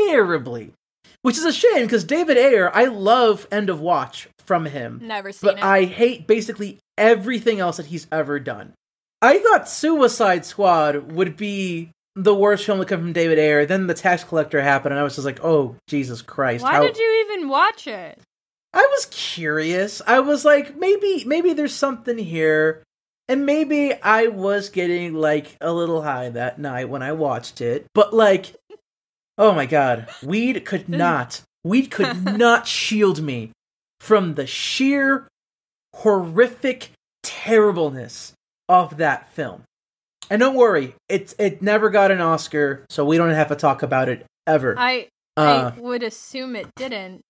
[0.00, 0.72] terribly,
[1.20, 5.00] which is a shame because David Ayer, I love End of Watch from him.
[5.04, 5.52] Never seen it.
[5.52, 5.64] but it.
[5.64, 8.74] I hate basically everything else that he's ever done.
[9.20, 13.66] I thought Suicide Squad would be the worst film to come from David Ayer.
[13.66, 16.64] Then the tax collector happened, and I was just like, oh Jesus Christ!
[16.64, 18.20] Why how- did you even watch it?
[18.74, 20.00] I was curious.
[20.06, 22.82] I was like, maybe, maybe there's something here,
[23.28, 27.86] and maybe I was getting like a little high that night when I watched it.
[27.94, 28.56] But like,
[29.36, 33.52] oh my god, weed could not, weed could not shield me
[34.00, 35.28] from the sheer
[35.96, 36.90] horrific
[37.22, 38.32] terribleness
[38.68, 39.62] of that film.
[40.30, 43.82] And don't worry, it's it never got an Oscar, so we don't have to talk
[43.82, 44.74] about it ever.
[44.78, 47.22] I Uh, I would assume it didn't.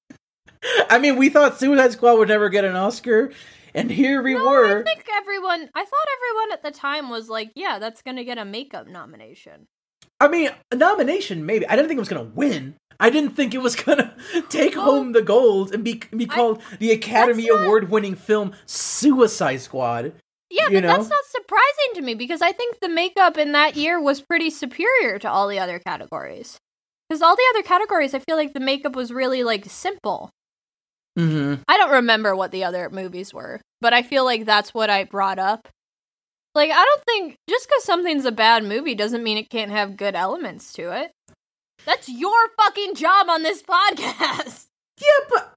[0.90, 3.32] I mean, we thought Suicide Squad would never get an Oscar,
[3.74, 4.80] and here we No, were.
[4.80, 5.68] I think everyone.
[5.74, 9.66] I thought everyone at the time was like, "Yeah, that's gonna get a makeup nomination."
[10.20, 11.66] I mean, a nomination maybe.
[11.66, 12.76] I didn't think it was gonna win.
[13.02, 14.14] I didn't think it was gonna
[14.48, 18.14] take Well, home the gold and be be I- called the Academy not- Award winning
[18.14, 20.12] film Suicide Squad.
[20.50, 23.74] Yeah, You but that's not surprising to me because I think the makeup in that
[23.76, 26.58] year was pretty superior to all the other categories.
[27.08, 30.30] Because all the other categories, I feel like the makeup was really like simple.
[31.18, 31.62] Mm-hmm.
[31.68, 35.04] I don't remember what the other movies were, but I feel like that's what I
[35.04, 35.68] brought up.
[36.54, 39.96] Like, I don't think just because something's a bad movie doesn't mean it can't have
[39.96, 41.10] good elements to it.
[41.84, 44.66] That's your fucking job on this podcast.
[45.00, 45.54] Yeah, but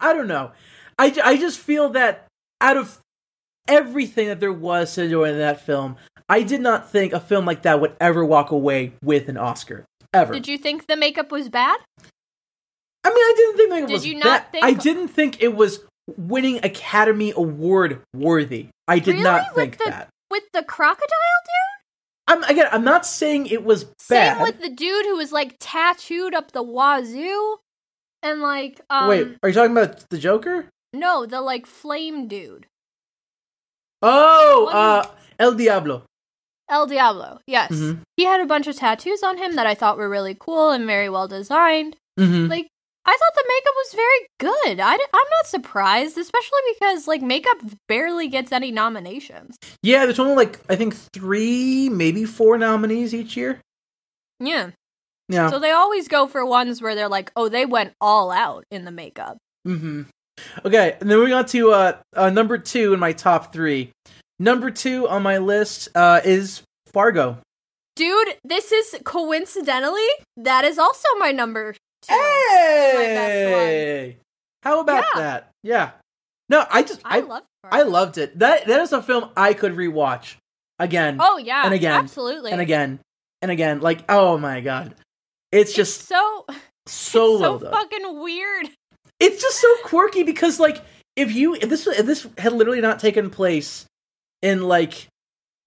[0.00, 0.52] I don't know.
[0.98, 2.26] I, I just feel that
[2.60, 2.98] out of
[3.68, 5.96] everything that there was to enjoy in that film,
[6.28, 9.84] I did not think a film like that would ever walk away with an Oscar.
[10.14, 10.32] Ever.
[10.32, 11.78] Did you think the makeup was bad?
[13.04, 15.54] I mean, I didn't think it Did was you not think- I didn't think it
[15.54, 15.80] was
[16.16, 18.68] winning Academy Award worthy.
[18.88, 19.24] I did Really?
[19.24, 20.08] not think the- that.
[20.30, 21.06] With the crocodile
[21.44, 21.79] dude?
[22.30, 22.66] I'm again.
[22.72, 24.36] I'm not saying it was bad.
[24.36, 27.56] Same with the dude who was like tattooed up the wazoo.
[28.22, 30.68] And like, um, Wait, are you talking about the Joker?
[30.92, 32.66] no, the like flame dude.
[34.02, 35.04] Oh, One- uh,
[35.38, 36.04] El Diablo.
[36.68, 37.70] El Diablo, yes.
[37.72, 38.00] Mhm.
[38.16, 40.86] He had a bunch of tattoos on him that I thought were really cool and
[40.86, 41.96] very well designed.
[42.18, 42.46] Mm-hmm.
[42.46, 42.68] Like,
[43.10, 44.80] I thought the makeup was very good.
[44.80, 49.56] I, am not surprised, especially because, like, makeup barely gets any nominations.
[49.82, 53.60] Yeah, there's only like I think three, maybe four nominees each year.
[54.38, 54.70] Yeah.
[55.28, 55.50] Yeah.
[55.50, 58.84] So they always go for ones where they're like, oh, they went all out in
[58.84, 59.38] the makeup.
[59.66, 60.02] Mm-hmm.
[60.64, 63.90] Okay, and then moving on to uh, uh, number two in my top three.
[64.38, 67.38] Number two on my list uh, is Fargo.
[67.96, 72.14] Dude, this is coincidentally, that is also my number two.
[72.14, 74.16] Hey,
[74.62, 75.20] how about Yeah.
[75.20, 75.50] that?
[75.62, 75.90] Yeah.
[76.48, 78.38] No, I just I, I love I loved it.
[78.38, 80.36] That that is a film I could rewatch
[80.78, 81.62] again Oh, yeah.
[81.64, 82.50] And again, Absolutely.
[82.52, 83.00] and again
[83.42, 83.80] and again.
[83.80, 84.94] Like, oh my god,
[85.52, 86.44] it's It's just so,
[86.86, 87.72] so it's well so done.
[87.72, 88.68] fucking weird.
[89.20, 90.82] it's just so quirky because like
[91.16, 93.86] if you if this if this had literally not taken place
[94.42, 95.06] in like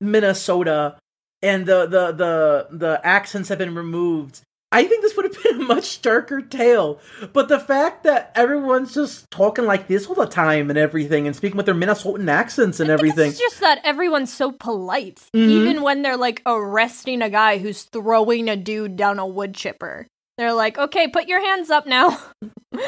[0.02, 0.98] Minnesota
[1.42, 4.42] and the the the the accents have been removed,
[4.74, 7.00] I think this would have been a much darker tale.
[7.32, 11.36] But the fact that everyone's just talking like this all the time and everything and
[11.36, 13.30] speaking with their Minnesotan accents and everything.
[13.30, 15.50] It's just that everyone's so polite, Mhm.
[15.50, 20.08] even when they're like arresting a guy who's throwing a dude down a wood chipper.
[20.40, 22.20] They're like, "Okay, put your hands up now."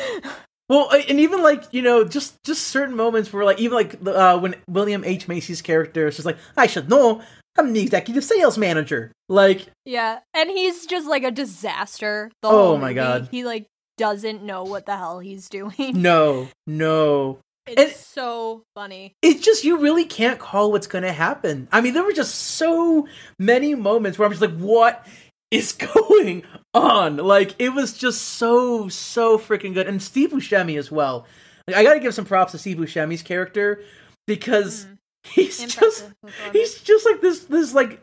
[0.68, 4.40] Well, and even like you know, just just certain moments where like even like uh,
[4.40, 7.22] when William H Macy's character is just like, I should know,
[7.58, 9.12] I'm the executive sales manager.
[9.30, 12.32] Like, yeah, and he's just like a disaster.
[12.42, 12.96] The Oh whole my movie.
[12.96, 13.30] God.
[13.32, 13.66] he like
[13.98, 16.02] doesn't know what the hell he's doing.
[16.02, 19.14] no, no, It's and- so funny.
[19.22, 21.68] it's just you really can't call what's going to happen.
[21.72, 23.08] I mean, there were just so
[23.40, 25.08] many moments where I'm just like, what
[25.50, 27.18] is going on?
[27.18, 31.26] Like, it was just so so freaking good, and Steve Buscemi as well.
[31.68, 33.82] Like, I got to give some props to Steve Buscemi's character
[34.28, 34.98] because Mhm.
[35.34, 38.00] He's just Impressive he's just like this this like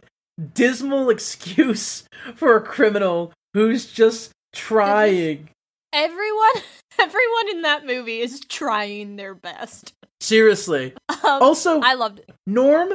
[0.55, 2.05] dismal excuse
[2.35, 5.49] for a criminal who's just trying.
[5.93, 6.55] everyone,
[6.99, 9.93] everyone in that movie is trying their best.
[10.21, 10.95] Seriously.
[11.09, 12.31] Um, Also, I loved it.
[12.47, 12.93] Norm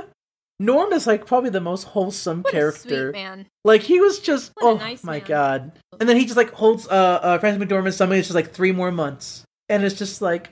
[0.59, 3.11] Norm is like probably the most wholesome What character.
[3.11, 3.45] man.
[3.63, 5.27] Like he was just What oh nice my man.
[5.27, 5.71] god.
[5.99, 8.71] And then he just like holds uh uh Frances McDormand's somebody it's just like three
[8.71, 9.43] more months.
[9.69, 10.49] And it's just like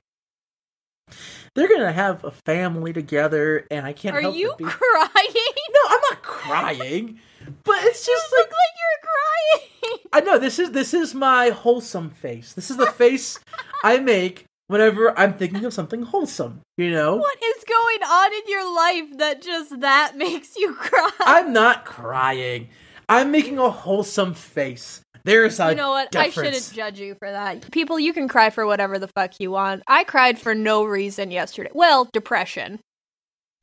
[1.56, 5.54] they're gonna have a family together and I can't Are help you be crying?
[5.74, 7.20] No, I'm not crying.
[7.64, 10.00] But it's You just like look like you're crying.
[10.14, 12.54] I know this is this is my wholesome face.
[12.54, 13.40] This is the face
[13.84, 16.62] I make whenever I'm thinking of something wholesome.
[16.78, 21.12] You know, What is going on in your life that just that makes you cry?
[21.20, 22.70] I'm not crying.
[23.08, 25.02] I'm making a wholesome face.
[25.26, 26.16] There's a you know what?
[26.16, 27.72] I shouldn't judge you for that.
[27.72, 29.82] People, you can cry for whatever the fuck you want.
[29.88, 31.72] I cried for no reason yesterday.
[31.74, 32.80] Well, depression.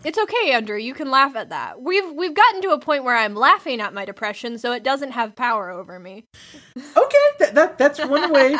[0.04, 0.76] It's okay, Andrew.
[0.76, 1.80] You can laugh at that.
[1.80, 5.12] We've we've gotten to a point where I'm laughing at my depression, so it doesn't
[5.12, 6.24] have power over me.
[6.96, 8.56] Okay, that, that that's one way.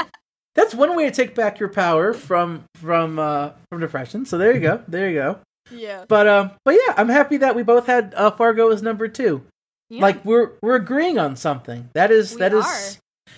[0.55, 4.25] that's one way to take back your power from from uh from depression.
[4.25, 4.83] So there you go.
[4.87, 5.39] There you go.
[5.73, 6.05] Yeah.
[6.07, 9.43] But um, but yeah, I'm happy that we both had uh, Fargo as number two.
[9.93, 10.01] Yeah.
[10.01, 11.89] Like we're we're agreeing on something.
[11.95, 12.65] That is We that is.
[12.65, 13.33] are.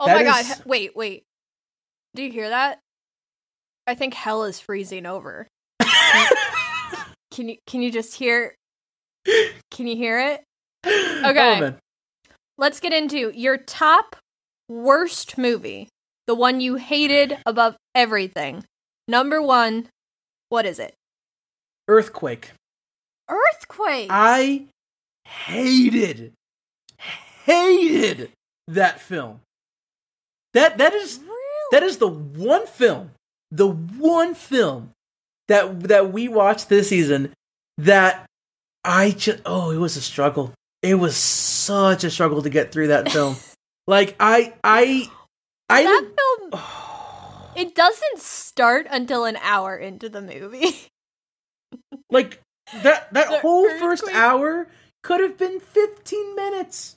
[0.00, 0.40] oh that my god!
[0.40, 1.22] is- he- Wait, wait.
[2.14, 2.80] Do you hear that?
[3.86, 5.46] I think hell is freezing over.
[7.30, 8.54] Can you can you just hear?
[9.70, 10.42] Can you hear it?
[10.86, 11.60] Oh, Okay.
[11.60, 11.76] man.
[12.58, 14.16] Let's get into your top
[14.68, 15.88] worst movie,
[16.28, 18.64] the one you hated above everything.
[19.08, 19.88] Number one,
[20.50, 20.94] what is it?
[21.88, 22.52] Earthquake.
[23.28, 24.06] Earthquake.
[24.10, 24.66] I
[25.24, 26.32] hated
[27.44, 28.30] hated
[28.68, 29.40] that film.
[30.54, 31.32] That that is really?
[31.72, 33.10] that is the one film,
[33.50, 34.90] the one film
[35.48, 37.32] that that we watched this season
[37.78, 38.26] that
[38.84, 40.52] I just oh, it was a struggle.
[40.82, 43.36] It was such a struggle to get through that film.
[43.86, 45.10] like I I
[45.68, 46.62] I that film.
[47.56, 50.74] It doesn't start until an hour into the movie.
[52.10, 52.40] like
[52.82, 54.66] that that The whole first hour
[55.04, 56.96] could have been 15 minutes.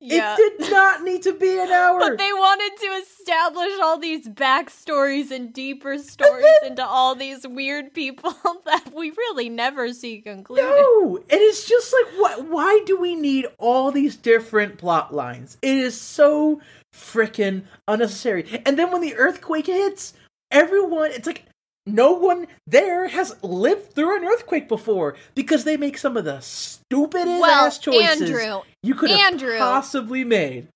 [0.00, 0.36] yeah.
[0.38, 2.00] It did not need to be an hour.
[2.00, 7.46] But they wanted to establish all these backstories and deeper stories and into all these
[7.46, 8.34] weird people
[8.66, 10.64] that we really never see concluded.
[10.64, 12.48] No, and it's just like what?
[12.48, 15.56] Why do we need all these different plot lines?
[15.62, 16.60] It is so
[16.92, 18.60] freaking unnecessary.
[18.66, 20.14] And then when the earthquake hits,
[20.50, 21.44] everyone, it's like
[21.94, 26.40] no one there has lived through an earthquake before because they make some of the
[26.40, 29.58] stupidest Well, ass choices Andrew, you could have Andrew.
[29.58, 30.68] possibly made.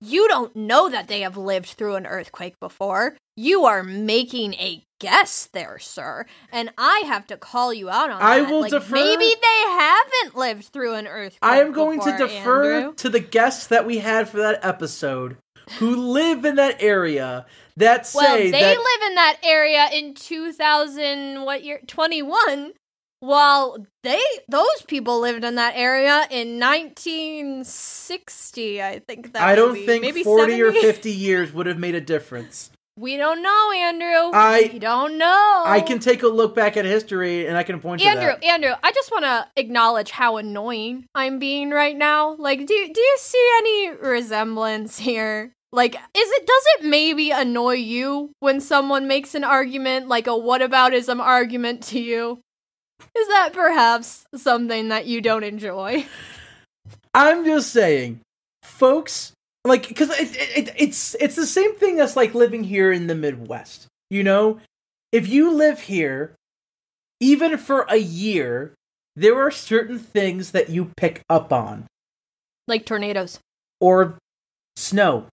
[0.00, 3.16] you don't know that they have lived through an earthquake before.
[3.36, 6.24] You are making a guess there, sir.
[6.52, 8.50] And I have to call you out on I that.
[8.50, 11.38] will Like, defer- Maybe they haven't lived through an earthquake.
[11.42, 12.94] I am going to defer Andrew.
[12.94, 15.36] to the guests that we had for that episode
[15.78, 17.44] who live in that area
[17.76, 22.72] that Well, they that live in that area in 2000 what year 21
[23.20, 29.74] while they those people lived in that area in 1960 I think that I don't
[29.74, 32.70] maybe, think maybe 40 or 50 years would have made a difference.
[32.98, 34.30] We don't know, Andrew.
[34.32, 35.62] I- we don't know.
[35.66, 38.42] I can take a look back at history and I can point to Andrew, that.
[38.42, 42.36] Andrew, I just want to acknowledge how annoying I'm being right now.
[42.38, 45.52] Like, do do you see any resemblance here?
[45.76, 50.30] Like, is it does it maybe annoy you when someone makes an argument like a
[50.30, 52.40] whataboutism argument to you?
[53.14, 56.06] Is that perhaps something that you don't enjoy?
[57.12, 58.20] I'm just saying,
[58.62, 59.32] folks,
[59.66, 63.14] like, because it, it, it's it's the same thing as like living here in the
[63.14, 63.86] Midwest.
[64.08, 64.60] You know,
[65.12, 66.34] if you live here,
[67.20, 68.72] even for a year,
[69.14, 71.84] there are certain things that you pick up on,
[72.66, 73.40] Like tornadoes.
[73.78, 74.16] or
[74.76, 75.26] snow.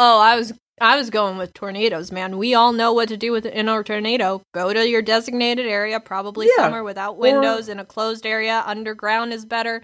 [0.00, 2.38] Oh, I was I was going with tornadoes, man.
[2.38, 4.40] We all know what to do with in a tornado.
[4.54, 8.62] Go to your designated area, probably Yeah, somewhere without windows in a closed area.
[8.64, 9.82] Underground is better.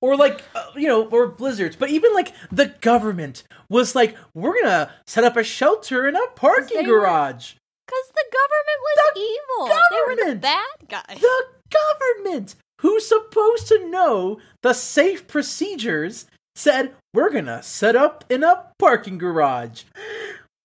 [0.00, 4.54] or like uh, you know or blizzards but even like the government was like we're
[4.62, 7.54] gonna set up a shelter in a parking garage
[7.86, 9.66] Because the government was The evil.
[9.66, 10.40] They were the government!
[10.40, 11.20] bad guys.
[11.20, 11.44] the
[11.80, 16.26] government who's supposed to know the safe procedures
[16.58, 19.84] said we're gonna set up in a parking garage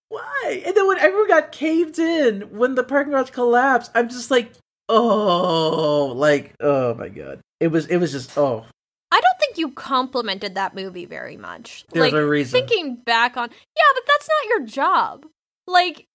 [0.10, 4.32] why and then when everyone got caved in when the parking garage collapsed i'm just
[4.32, 4.52] like
[4.90, 8.66] oh like oh my god it was it was just oh
[9.12, 11.86] I don't think you complimented that movie very much.
[11.92, 12.60] There's like a reason.
[12.60, 15.28] thinking back on, yeah, but that's not your job.
[15.68, 16.08] Like,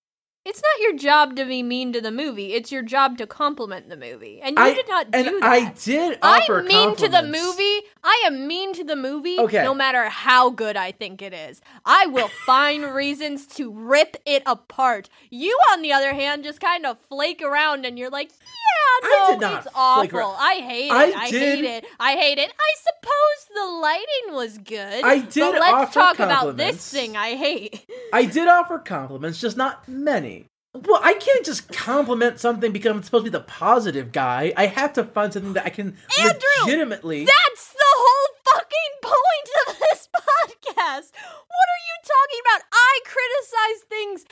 [0.48, 2.54] it's not your job to be mean to the movie.
[2.54, 5.42] It's your job to compliment the movie, and you I- did not do and that.
[5.42, 7.80] i did offer I'm mean to the movie.
[8.02, 9.62] I am mean to the movie Okay.
[9.62, 11.60] no matter how good I think it is.
[11.84, 15.10] I will find reasons to rip it apart.
[15.30, 19.26] You, on the other hand, just kind of flake around and you're like, yeah, I
[19.28, 20.36] no, did not it's awful.
[20.38, 20.92] I hate it.
[20.92, 21.84] I I, did- hate it.
[22.00, 22.50] I hate it.
[22.58, 25.04] I suppose the lighting was good.
[25.04, 27.88] I did But let's talk about this thing I hate.
[28.12, 30.46] I did offer compliments, just not many.
[30.74, 34.52] Well, I can't just compliment something because I'm supposed to be the positive guy.
[34.56, 37.24] I have to find something that I can Andrew, legitimately.
[37.24, 41.10] That's the whole fucking point of this podcast.
[41.12, 42.62] What are you talking about?
[42.72, 44.24] I criticize things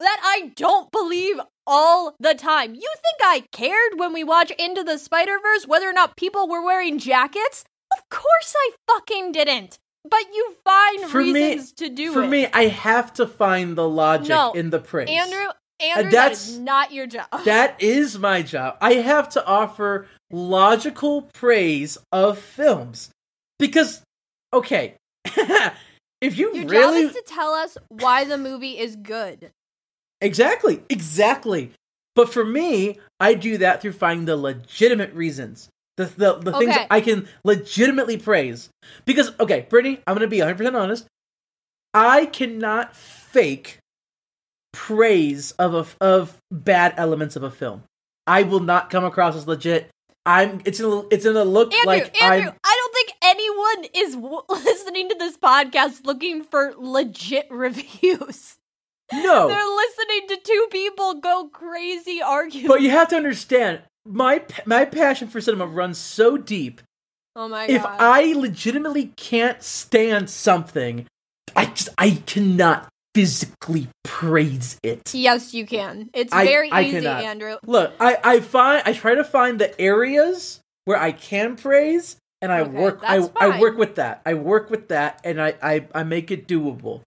[0.00, 2.74] that I don't believe all the time.
[2.74, 6.48] You think I cared when we watched Into the Spider Verse whether or not people
[6.48, 7.64] were wearing jackets?
[7.96, 9.78] Of course I fucking didn't.
[10.08, 12.24] But you find For me- reasons to do For it.
[12.24, 15.08] For me, I have to find the logic No, in the praise.
[15.10, 15.46] Andrew,
[15.80, 17.26] Andrew, that that's- is not your job.
[17.44, 18.76] That is my job.
[18.80, 23.10] I have to offer logical praise of films.
[23.58, 24.02] Because,
[24.52, 27.02] okay, if you your really.
[27.02, 29.50] job is to tell us why the movie is good.
[30.20, 31.72] Exactly, exactly.
[32.14, 35.68] But for me, I do that through finding the legitimate reasons.
[35.98, 38.70] The, the, the things I can legitimately praise.
[39.04, 41.06] Because, okay, Brittney, I'm going to be 100% honest.
[41.92, 43.80] I cannot fake
[44.72, 47.82] praise of a, of bad elements of a film.
[48.28, 49.90] I will not come across as legit.
[50.24, 50.60] I'm.
[50.64, 50.86] It's in.
[50.86, 52.56] A, it's in a look Andrew, like Andrew, I'm.
[52.64, 58.56] I don't think anyone is w- listening to this podcast looking for legit reviews.
[59.12, 62.68] No, They're listening to two people go crazy arguing.
[62.68, 63.80] but you have to understand.
[64.08, 66.80] My my passion for cinema runs so deep
[67.36, 67.84] oh my if.
[67.84, 71.06] I legitimately can't stand something,
[71.54, 75.12] I just I cannot physically praise it.
[75.14, 76.08] yes, you can.
[76.14, 77.24] It's I- very I easy, cannot.
[77.24, 77.56] Andrew.
[77.66, 82.50] Look, I I find I try to find the areas where I can praise, and
[82.50, 84.22] I Okay, work I that's I work with that.
[84.24, 87.02] I work with that, and I I, I make it doable.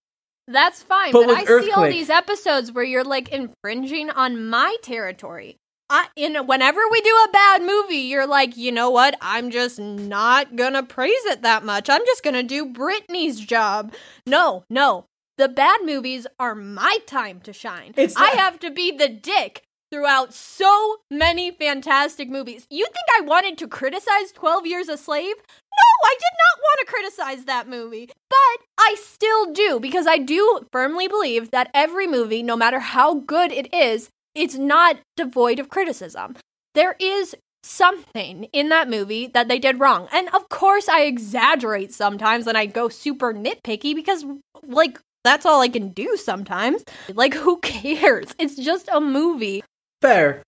[0.47, 4.75] That's fine, But but, I see all these episodes where you're like infringing on my
[4.81, 5.55] territory.
[5.91, 9.17] I, in whenever we do a bad movie, you're like, you know what?
[9.21, 11.89] I'm just not gonna praise it that much.
[11.89, 13.93] I'm just gonna do Brittney's job.
[14.25, 15.05] No, no,
[15.37, 17.93] the bad movies are my time to shine.
[17.97, 22.65] It's I not- have to be the dick throughout so many fantastic movies.
[22.69, 25.35] You think I wanted to criticize 12 Years a Slave?
[25.35, 28.09] No, I did not want to criticize that movie.
[28.29, 33.15] But I still do because I do firmly believe that every movie, no matter how
[33.15, 36.35] good it is, it's not devoid of criticism.
[36.73, 40.07] There is something in that movie that they did wrong.
[40.11, 44.25] And of course, I exaggerate sometimes and I go super nitpicky because,
[44.63, 46.83] like, that's all I can do sometimes.
[47.13, 48.33] Like, who cares?
[48.39, 49.63] It's just a movie.
[50.01, 50.41] Fair,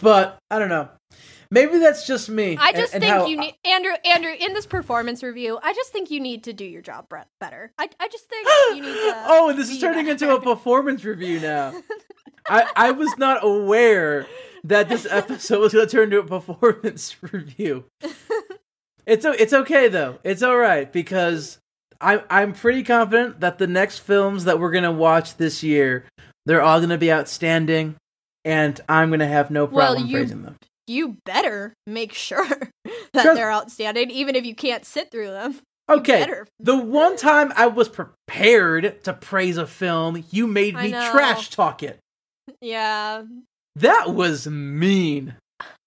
[0.00, 0.88] but I don't know.
[1.50, 2.56] Maybe that's just me.
[2.58, 3.92] I and- just and think how- you need Andrew.
[4.04, 7.06] Andrew, in this performance review, I just think you need to do your job
[7.40, 7.72] better.
[7.78, 9.22] I, I just think you need to.
[9.28, 11.72] oh, this is turning into a performance review now.
[12.48, 14.26] I, I was not aware
[14.64, 17.84] that this episode was going to turn into a performance review.
[19.06, 20.18] It's it's okay though.
[20.22, 21.58] It's all right because
[22.00, 26.04] I'm I'm pretty confident that the next films that we're gonna watch this year,
[26.44, 27.96] they're all gonna be outstanding,
[28.44, 30.56] and I'm gonna have no Well, problem you- praising them.
[30.86, 32.46] You better make sure
[33.14, 35.58] that they're outstanding, even if you can't sit through them.
[35.88, 36.26] Okay,
[36.60, 41.82] the one time I was prepared to praise a film, you made me trash talk
[41.82, 41.98] it.
[42.60, 43.24] Yeah.
[43.76, 45.34] That was mean.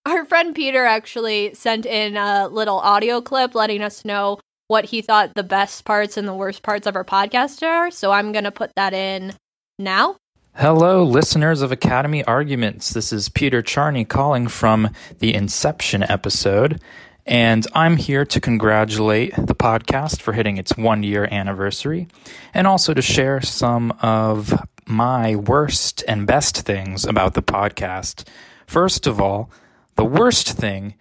[0.05, 5.01] Our friend Peter actually sent in a little audio clip letting us know what he
[5.01, 7.91] thought the best parts and the worst parts of our podcast are.
[7.91, 9.34] So I'm going to put that in
[9.78, 10.16] now.
[10.55, 12.91] Hello, listeners of Academy Arguments.
[12.91, 14.89] This is Peter Charney calling from
[15.20, 16.82] the Inception episode,
[17.26, 22.09] and I'm here to congratulate the podcast for hitting its one year anniversary,
[22.53, 24.53] and also to share some of
[24.91, 28.27] my worst and best things about the podcast.
[28.67, 29.49] First of all,
[29.95, 30.95] the worst thing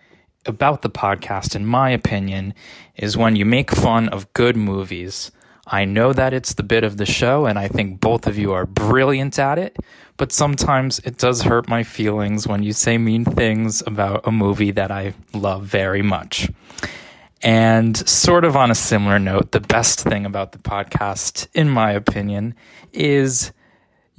[0.47, 2.55] about the podcast, in my opinion,
[2.97, 5.33] is when you make fun of good movies.
[5.67, 8.53] I know that it's the bit of the show, and I think both of you
[8.53, 9.77] are brilliant at it,
[10.17, 14.71] but sometimes it does hurt my feelings when you say mean things about a movie
[14.73, 16.49] that I love very much.
[17.43, 21.93] And sort of on a similar note, the best thing about the podcast, in my
[21.93, 22.55] opinion,
[22.93, 23.53] is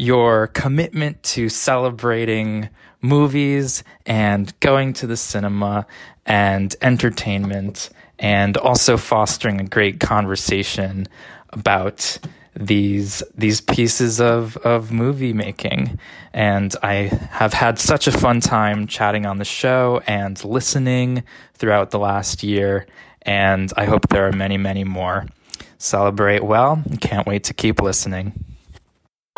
[0.01, 2.67] your commitment to celebrating
[3.01, 5.85] movies and going to the cinema
[6.25, 11.07] and entertainment and also fostering a great conversation
[11.49, 12.17] about
[12.55, 15.99] these these pieces of of movie making.
[16.33, 21.23] And I have had such a fun time chatting on the show and listening
[21.53, 22.87] throughout the last year.
[23.21, 25.27] And I hope there are many many more.
[25.77, 26.83] Celebrate well.
[27.01, 28.50] Can't wait to keep listening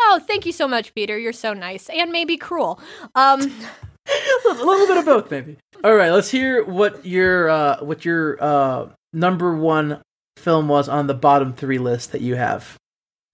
[0.00, 1.18] Oh, thank you so much, Peter.
[1.18, 2.80] You're so nice and maybe cruel.
[3.14, 3.40] Um,
[4.50, 5.56] a little bit of both, maybe.
[5.82, 10.02] All right, let's hear what your uh, what your uh, number one
[10.36, 12.76] film was on the bottom three list that you have.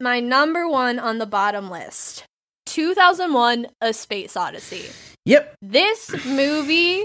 [0.01, 2.25] my number one on the bottom list
[2.67, 4.87] 2001 A Space Odyssey.
[5.25, 5.55] Yep.
[5.63, 7.05] This movie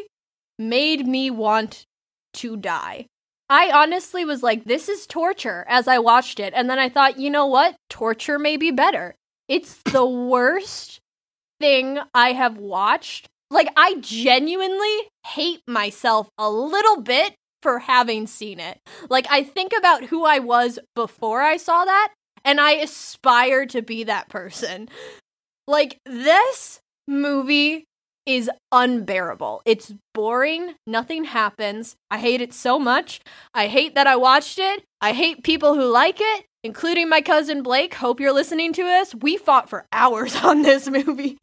[0.59, 1.83] made me want
[2.35, 3.05] to die.
[3.49, 6.53] I honestly was like, this is torture as I watched it.
[6.55, 7.75] And then I thought, you know what?
[7.89, 9.15] Torture may be better.
[9.47, 10.99] It's the worst
[11.59, 13.27] thing I have watched.
[13.51, 18.79] Like, I genuinely hate myself a little bit for having seen it.
[19.09, 23.81] Like, I think about who I was before I saw that, and I aspire to
[23.81, 24.87] be that person.
[25.67, 27.85] Like this movie
[28.25, 29.61] is unbearable.
[29.65, 30.75] It's boring.
[30.87, 31.95] Nothing happens.
[32.09, 33.19] I hate it so much.
[33.53, 34.83] I hate that I watched it.
[35.01, 37.93] I hate people who like it, including my cousin Blake.
[37.93, 39.13] Hope you're listening to us.
[39.15, 41.37] We fought for hours on this movie.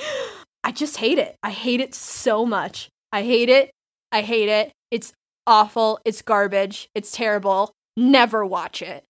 [0.64, 1.36] I just hate it.
[1.42, 2.88] I hate it so much.
[3.12, 3.70] I hate it.
[4.10, 4.72] I hate it.
[4.90, 5.12] It's
[5.46, 6.00] awful.
[6.04, 6.88] It's garbage.
[6.94, 7.72] It's terrible.
[7.96, 9.04] Never watch it.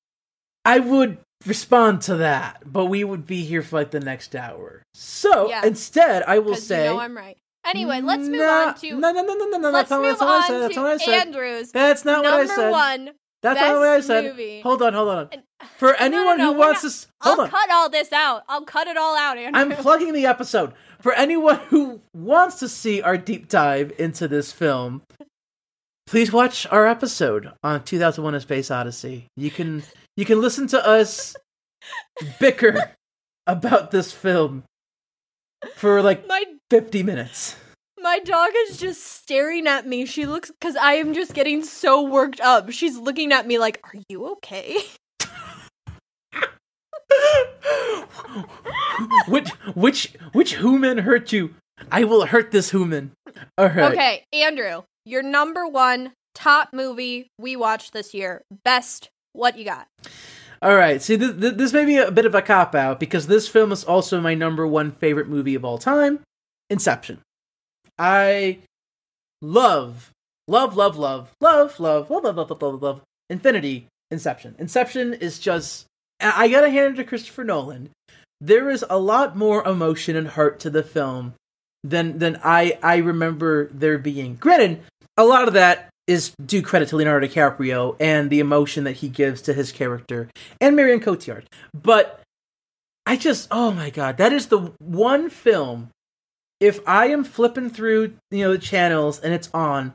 [0.65, 4.83] I would respond to that, but we would be here for like the next hour.
[4.95, 5.65] So Yeah.
[5.67, 6.85] instead, I will say.
[6.85, 7.37] you know I'm right.
[7.65, 9.71] Anyway, let's move Nah, on to No, no, no, no, no, no.
[9.71, 10.59] let's That's not, move not what I on said.
[10.63, 11.27] That's not what I said.
[11.27, 11.73] Andrews.
[11.73, 12.71] That's not what I number said.
[12.71, 13.11] one.
[13.43, 14.24] That's not the way I said.
[14.24, 14.61] movie.
[14.61, 15.28] Hold on, hold on.
[15.32, 17.51] And- uh, For anyone no, no, who wants not- to, hold I'll on.
[17.51, 18.43] cut all this out.
[18.49, 19.61] I'll cut it all out, Andrew.
[19.61, 20.72] I'm plugging the episode.
[21.01, 25.03] For anyone who wants to see our deep dive into this film,
[26.07, 29.26] please watch our episode on 2001: A Space Odyssey.
[29.36, 29.82] You can
[30.16, 31.34] you can listen to us
[32.38, 32.93] bicker
[33.49, 34.62] about this film
[35.74, 37.57] for like my 50 minutes.
[38.03, 40.05] My dog is just staring at me.
[40.05, 42.71] She looks because I am just getting so worked up.
[42.71, 44.79] She's looking at me like, "Are you okay?"
[49.29, 51.55] which which which human hurt you?
[51.91, 53.13] I will hurt this human.
[53.57, 53.93] All right.
[53.93, 58.43] Okay, Andrew, your number one top movie we watched this year.
[58.65, 59.11] Best.
[59.35, 59.87] What you got?
[60.61, 61.01] All right.
[61.01, 63.83] See, this, this may be a bit of a cop out because this film is
[63.83, 66.21] also my number one favorite movie of all time
[66.73, 67.21] Inception.
[67.99, 68.59] I
[69.40, 70.11] love,
[70.49, 74.55] love, love, love, love, love, love, love, love, love, love, Infinity Inception.
[74.59, 75.86] Inception is just.
[76.20, 77.90] I gotta hand it to Christopher Nolan.
[78.40, 81.34] There is a lot more emotion and heart to the film
[81.82, 84.36] than than I I remember there being.
[84.36, 84.82] Granted,
[85.16, 89.09] a lot of that is due credit to Leonardo DiCaprio and the emotion that he
[89.09, 90.28] gives to his character
[90.61, 91.45] and Marion Cotillard.
[91.72, 92.20] But
[93.07, 95.90] I just, oh my god, that is the one film.
[96.63, 99.95] If I am flipping through, you know, the channels and it's on,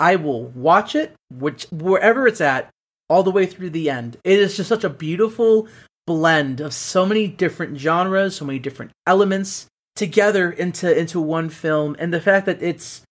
[0.00, 2.70] I will watch it, which wherever it's at,
[3.10, 4.16] all the way through the end.
[4.24, 5.68] It is just such a beautiful
[6.06, 11.94] blend of so many different genres, so many different elements together into into one film,
[11.98, 13.02] and the fact that it's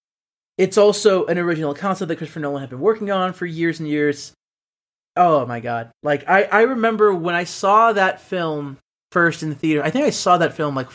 [0.57, 3.87] it's also an original concept that Christopher Nolan had been working on for years and
[3.87, 4.33] years.
[5.15, 5.91] Oh my god!
[6.01, 8.79] Like I I remember when I saw that film
[9.11, 9.83] first in the theater.
[9.83, 10.89] I think I saw that film like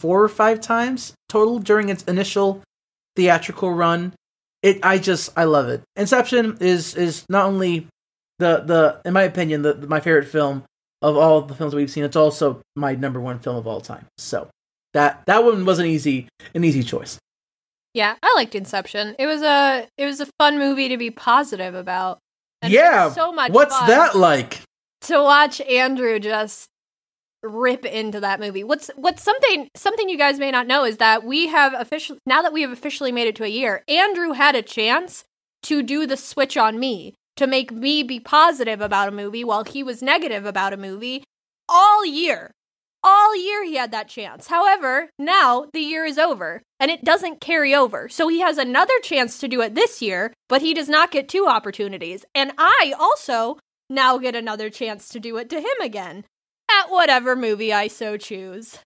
[0.00, 2.62] four or five times total during its initial
[3.16, 4.14] theatrical run.
[4.62, 5.82] It I just I love it.
[5.96, 7.86] Inception is is not only
[8.38, 10.64] the the in my opinion the, my favorite film
[11.02, 12.04] of all the films we've seen.
[12.04, 14.06] It's also my number one film of all time.
[14.18, 14.48] So
[14.94, 17.18] that that one was an easy an easy choice.
[17.94, 19.16] Yeah, I liked Inception.
[19.18, 22.18] It was a it was a fun movie to be positive about.
[22.62, 23.52] And yeah, so much.
[23.52, 24.60] What's that like?
[25.02, 26.68] to watch Andrew just
[27.42, 28.64] rip into that movie.
[28.64, 32.42] What's what's something something you guys may not know is that we have officially now
[32.42, 33.82] that we have officially made it to a year.
[33.88, 35.24] Andrew had a chance
[35.64, 39.64] to do the switch on me to make me be positive about a movie while
[39.64, 41.22] he was negative about a movie
[41.68, 42.50] all year.
[43.04, 44.48] All year he had that chance.
[44.48, 48.08] However, now the year is over and it doesn't carry over.
[48.08, 51.28] So he has another chance to do it this year, but he does not get
[51.28, 52.24] two opportunities.
[52.34, 53.58] And I also
[53.88, 56.24] now get another chance to do it to him again
[56.70, 58.78] at whatever movie I so choose.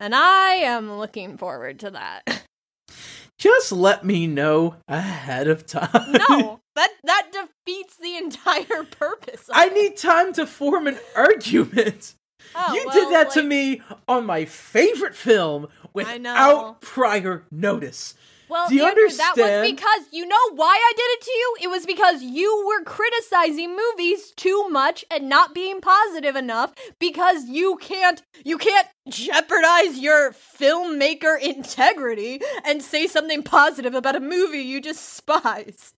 [0.00, 2.44] And I am looking forward to that.
[3.38, 6.16] Just let me know ahead of time.
[6.28, 9.48] No, that that defeats the entire purpose.
[9.48, 9.74] Of I it.
[9.74, 12.14] need time to form an argument.
[12.54, 18.14] Oh, you well, did that to me on my favorite film without prior notice.
[18.52, 21.56] Well, Do you Andrew, that was because you know why I did it to you?
[21.62, 27.46] It was because you were criticizing movies too much and not being positive enough because
[27.46, 34.58] you can't you can't jeopardize your filmmaker integrity and say something positive about a movie
[34.58, 35.94] you despise.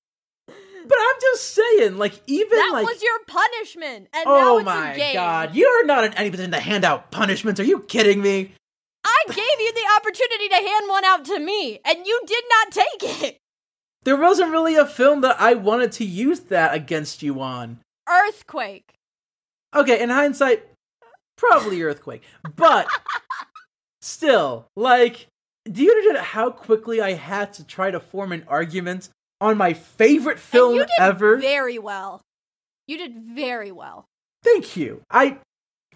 [0.47, 4.59] But I'm just saying, like, even That like, was your punishment, and oh now oh
[4.59, 5.15] it's my a game.
[5.15, 7.59] god, you're not in any position to hand out punishments.
[7.59, 8.53] Are you kidding me?
[9.05, 12.73] I gave you the opportunity to hand one out to me, and you did not
[12.73, 13.39] take it.
[14.05, 17.81] There wasn't really a film that I wanted to use that against you on.
[18.09, 18.93] Earthquake.
[19.75, 20.67] Okay, in hindsight,
[21.37, 22.23] probably Earthquake.
[22.55, 22.87] But
[24.03, 25.27] still, like,
[25.71, 29.09] do you understand how quickly I had to try to form an argument
[29.41, 31.37] on my favorite film and you did ever?
[31.39, 32.21] very well.
[32.87, 34.05] You did very well.
[34.43, 35.01] Thank you.
[35.11, 35.39] I I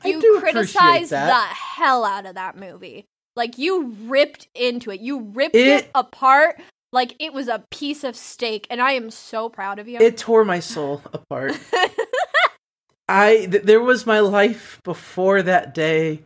[0.05, 3.05] You criticized the hell out of that movie.
[3.37, 5.01] Like you ripped into it.
[5.01, 6.61] You ripped it, It- apart
[6.93, 9.99] like it was a piece of steak, and I am so proud of you.
[10.01, 11.59] It tore my soul apart.
[13.09, 16.23] I th- there was my life before that day,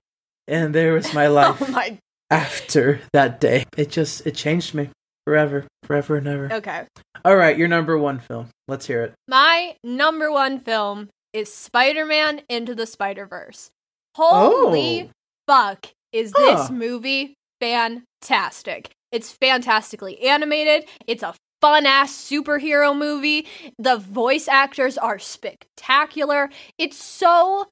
[0.48, 1.98] and there was my oh life oh my
[2.30, 3.64] after that day.
[3.76, 4.90] It just it changed me
[5.26, 6.52] forever, forever and ever.
[6.52, 6.84] Okay.
[7.24, 8.48] All right, your number one film.
[8.66, 9.14] Let's hear it.
[9.28, 13.70] My number one film is Spider Man Into the Spider Verse.
[14.14, 15.10] Holy Oh.
[15.46, 18.90] fuck, is this movie fantastic?
[19.10, 20.88] It's fantastically animated.
[21.06, 23.46] It's a fun ass superhero movie.
[23.78, 26.50] The voice actors are spectacular.
[26.78, 27.68] It's so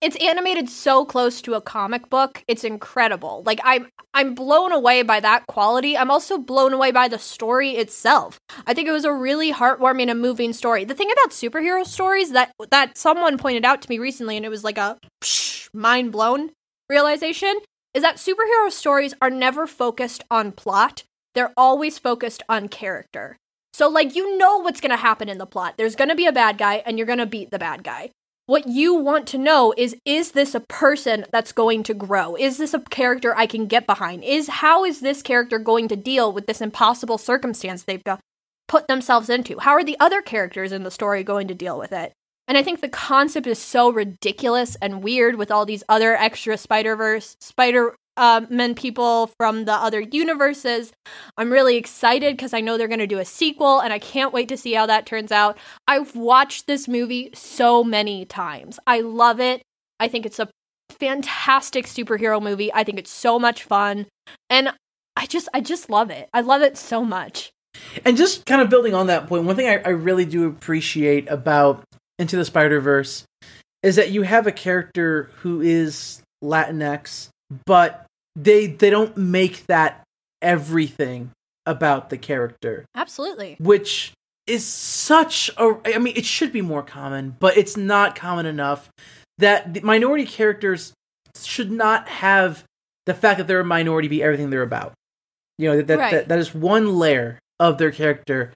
[0.00, 2.42] it's animated so close to a comic book.
[2.48, 3.42] It's incredible.
[3.44, 5.96] Like I'm I'm blown away by that quality.
[5.96, 8.40] I'm also blown away by the story itself.
[8.66, 10.84] I think it was a really heartwarming and moving story.
[10.84, 14.50] The thing about superhero stories that that someone pointed out to me recently and it
[14.50, 16.50] was like a psh, mind blown
[16.88, 17.60] realization
[17.92, 21.04] is that superhero stories are never focused on plot.
[21.34, 23.36] They're always focused on character.
[23.74, 25.74] So like you know what's going to happen in the plot.
[25.76, 28.10] There's going to be a bad guy and you're going to beat the bad guy.
[28.50, 32.34] What you want to know is is this a person that's going to grow?
[32.34, 34.24] Is this a character I can get behind?
[34.24, 38.18] Is how is this character going to deal with this impossible circumstance they've got
[38.66, 39.60] put themselves into?
[39.60, 42.12] How are the other characters in the story going to deal with it?
[42.48, 46.58] And I think the concept is so ridiculous and weird with all these other extra
[46.58, 50.92] Spider Verse, Spider uh, Men people from the other universes.
[51.36, 54.32] I'm really excited because I know they're going to do a sequel and I can't
[54.32, 55.58] wait to see how that turns out.
[55.88, 58.78] I've watched this movie so many times.
[58.86, 59.62] I love it.
[59.98, 60.48] I think it's a
[60.90, 62.72] fantastic superhero movie.
[62.72, 64.06] I think it's so much fun.
[64.48, 64.72] And
[65.16, 66.28] I just I just love it.
[66.32, 67.52] I love it so much.
[68.04, 71.28] And just kind of building on that point, one thing I, I really do appreciate
[71.28, 71.84] about
[72.18, 73.24] Into the Spider Verse
[73.82, 77.28] is that you have a character who is Latinx,
[77.66, 80.02] but they they don't make that
[80.42, 81.30] everything
[81.66, 83.56] about the character, Absolutely.
[83.60, 84.12] which
[84.46, 85.76] is such a.
[85.84, 88.88] I mean, it should be more common, but it's not common enough
[89.38, 90.92] that the minority characters
[91.40, 92.64] should not have
[93.06, 94.92] the fact that they're a minority be everything they're about.
[95.58, 96.10] You know that that, Right.
[96.12, 98.52] that, that is one layer of their character,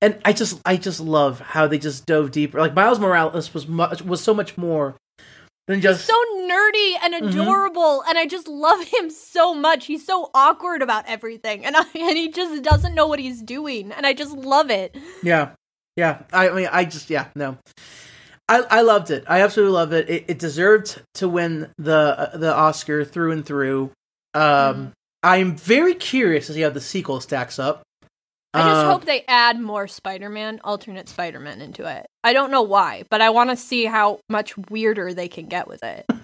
[0.00, 2.58] and I just I just love how they just dove deeper.
[2.58, 4.94] Like Miles Morales was much was so much more
[5.68, 7.30] than just so nerdy and Mhm.
[7.32, 11.84] adorable and i just love him so much he's so awkward about everything and, I,
[11.94, 15.50] and he just doesn't know what he's doing and i just love it Yeah,
[15.96, 16.22] yeah.
[16.32, 17.58] I, I mean, I just yeah no.
[18.48, 19.24] I I loved it.
[19.28, 20.10] I absolutely love it.
[20.10, 23.92] It, it deserved to win the uh, the Oscar through and through.
[24.34, 24.92] Um, Mhm.
[25.22, 27.82] I'm very curious to see how the sequel stacks up.
[28.54, 32.62] I just Uh, hope they add more spider-man alternate spider-man into it i don't know
[32.62, 36.04] why but i want to see how much weirder they can get with it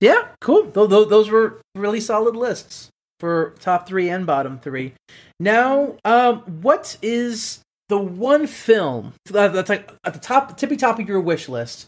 [0.00, 0.64] Yeah, cool.
[0.70, 2.90] Th- th- those were really solid lists
[3.20, 4.92] for top three and bottom three.
[5.40, 11.08] Now, um, what is the one film that's like at the top, tippy top of
[11.08, 11.86] your wish list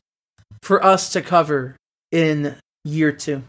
[0.63, 1.77] for us to cover
[2.11, 3.43] in year two?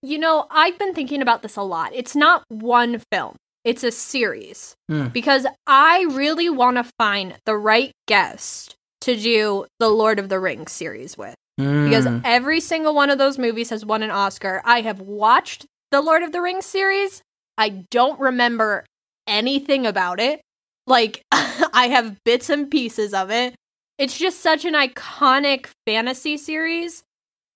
[0.00, 3.34] you know i've been thinking about this a lot it's not one film
[3.64, 5.08] it's a series Hmm.
[5.08, 10.38] because i really want to find the right guest to do the lord of the
[10.40, 12.20] rings series with because Mm.
[12.24, 14.62] every single one of those movies has won an Oscar.
[14.64, 17.20] I have watched the Lord of the Rings series.
[17.56, 18.84] I don't remember
[19.26, 20.40] anything about it.
[20.86, 23.56] Like, I have bits and pieces of it.
[23.98, 27.02] It's just such an iconic fantasy series.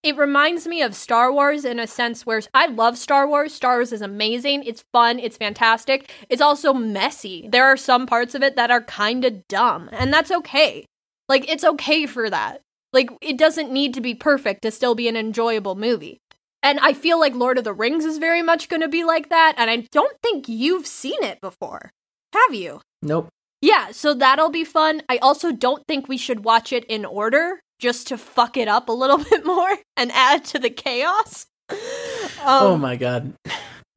[0.02, 3.54] It reminds me of Star Wars in a sense where I love Star Wars.
[3.54, 4.64] Star Wars is amazing.
[4.64, 5.20] It's fun.
[5.20, 6.10] It's fantastic.
[6.28, 7.48] It's also messy.
[7.48, 10.86] There are some parts of it that are kind of dumb, and that's okay.
[11.28, 12.62] Like, it's okay for that.
[12.92, 16.18] Like, it doesn't need to be perfect to still be an enjoyable movie.
[16.64, 19.28] And I feel like Lord of the Rings is very much going to be like
[19.28, 19.54] that.
[19.56, 21.90] And I don't think you've seen it before.
[22.34, 22.80] Have you?
[23.02, 23.28] Nope.
[23.60, 25.02] Yeah, so that'll be fun.
[25.08, 28.88] I also don't think we should watch it in order just to fuck it up
[28.88, 31.46] a little bit more and add to the chaos.
[31.68, 31.76] Um,
[32.46, 33.34] oh my god.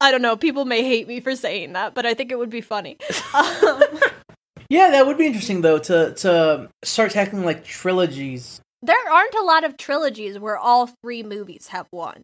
[0.00, 0.36] I don't know.
[0.36, 2.98] People may hate me for saying that, but I think it would be funny.
[3.34, 3.82] Um,
[4.68, 8.60] Yeah, that would be interesting though to to start tackling like trilogies.
[8.82, 12.22] there aren't a lot of trilogies where all three movies have one.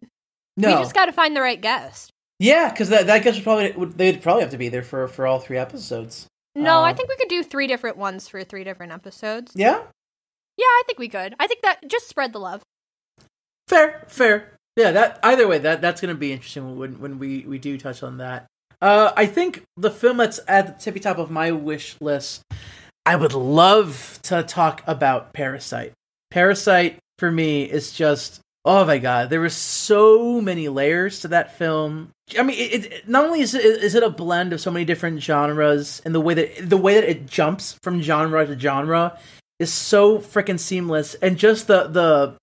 [0.57, 0.67] No.
[0.67, 2.11] We just got to find the right guest.
[2.39, 5.07] yeah, because that that guess would probably would, they'd probably have to be there for
[5.07, 6.27] for all three episodes.
[6.55, 9.53] No, I Um, think we could do three different ones for three different episodes.
[9.55, 9.83] Yeah.
[10.57, 11.35] Yeah, I think we could.
[11.39, 12.61] I think that just spread the love.
[13.67, 14.53] Fair, fair.
[14.75, 18.03] Yeah, that either way, that that's gonna be interesting when when we we do touch
[18.03, 18.47] on that.
[18.81, 22.41] Uh, I think the film that's at the tippy top of my wish list.
[23.05, 25.93] I would love to talk about Parasite.
[26.31, 31.57] Parasite for me is just oh my god, there were so many layers to that
[31.57, 32.11] film.
[32.37, 34.85] I mean, it, it not only is it is it a blend of so many
[34.85, 39.17] different genres, and the way that the way that it jumps from genre to genre
[39.59, 42.35] is so freaking seamless, and just the the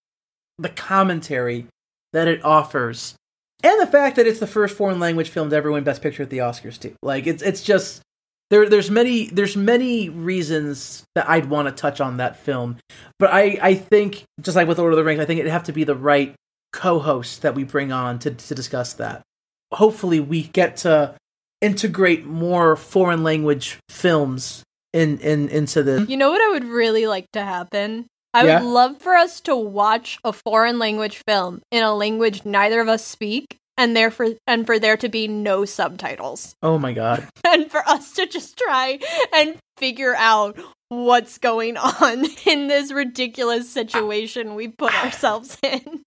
[0.58, 1.66] the commentary
[2.12, 3.14] that it offers
[3.62, 6.22] and the fact that it's the first foreign language film to ever win Best Picture
[6.22, 6.94] at the Oscars too.
[7.02, 8.00] Like it's it's just
[8.48, 12.78] there there's many there's many reasons that I'd want to touch on that film,
[13.18, 15.64] but I I think just like with Lord of the Rings, I think it'd have
[15.64, 16.34] to be the right
[16.72, 19.22] co-host that we bring on to to discuss that.
[19.72, 21.14] Hopefully, we get to
[21.60, 24.62] integrate more foreign language films
[24.92, 26.08] in in into this.
[26.08, 28.06] You know what I would really like to happen?
[28.32, 28.60] I Yeah?
[28.60, 32.88] would love for us to watch a foreign language film in a language neither of
[32.88, 36.54] us speak and therefore and for there to be no subtitles.
[36.62, 37.26] Oh my god.
[37.44, 38.98] And for us to just try
[39.34, 46.02] and figure out what's going on in this ridiculous situation we put ourselves in.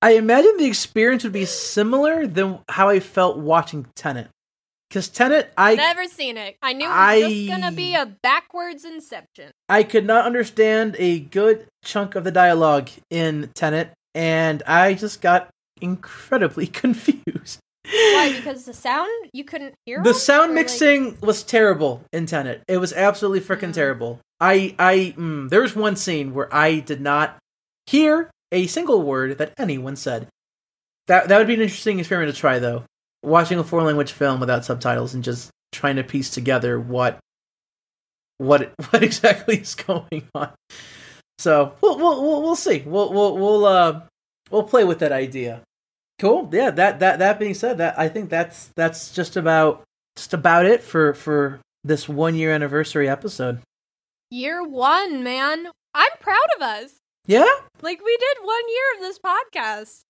[0.00, 4.28] I imagine the experience would be similar than how I felt watching Tenet.
[4.92, 6.58] Because Tenet, I Never seen it.
[6.62, 9.50] I knew it was I- just gonna be a backwards inception.
[9.66, 15.22] I could not understand a good chunk of the dialogue in Tenet, and I just
[15.22, 15.48] got
[15.80, 17.58] incredibly confused.
[17.90, 18.34] Why?
[18.36, 20.02] Because the sound you couldn't hear.
[20.02, 22.60] The sound Or, like- mixing was terrible in Tenet.
[22.68, 23.74] It was absolutely freaking Mm.
[23.74, 24.20] terrible.
[24.40, 27.38] I, I, mm, there was one scene where I did not
[27.86, 30.28] hear a single word that anyone said.
[31.06, 32.84] That that would be an interesting experiment to try, though.
[33.22, 37.18] Watching a foreign language film without subtitles and just trying to piece together what,
[38.38, 40.50] what, what exactly is going on.
[41.38, 42.84] So we'll we'll we'll, we'll see.
[42.86, 44.02] We'll we'll we'll uh
[44.50, 45.62] we'll play with that idea.
[46.20, 46.48] Cool.
[46.52, 46.70] Yeah.
[46.70, 49.82] That that that being said, that I think that's that's just about
[50.14, 53.58] just about it for for this one year anniversary episode.
[54.30, 55.66] Year one, man.
[55.94, 56.94] I'm proud of us.
[57.26, 57.50] Yeah.
[57.80, 60.00] Like we did one year of this podcast.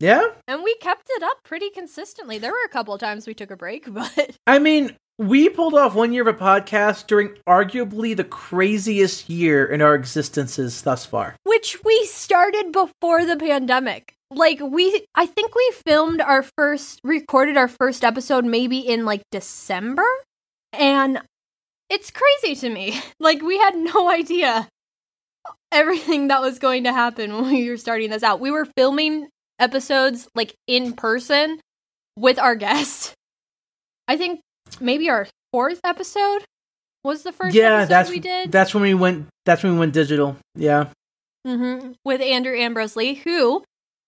[0.00, 0.22] Yeah.
[0.48, 2.38] And we kept it up pretty consistently.
[2.38, 5.74] There were a couple of times we took a break, but I mean, we pulled
[5.74, 11.06] off one year of a podcast during arguably the craziest year in our existences thus
[11.06, 11.36] far.
[11.44, 14.14] which we started before the pandemic.
[14.30, 19.22] Like we I think we filmed our first recorded our first episode maybe in like
[19.30, 20.06] December
[20.72, 21.20] and
[21.88, 23.00] it's crazy to me.
[23.20, 24.68] Like we had no idea
[25.70, 28.40] everything that was going to happen when we were starting this out.
[28.40, 29.28] We were filming
[29.58, 31.60] episodes like in person
[32.16, 33.14] with our guest.
[34.08, 34.40] I think
[34.80, 36.44] maybe our fourth episode
[37.02, 38.52] was the first yeah, episode that's we did.
[38.52, 39.26] that's when we went.
[39.44, 40.36] That's when we went digital.
[40.54, 40.88] Yeah.
[41.46, 43.62] hmm With Andrew Ambrose Lee, who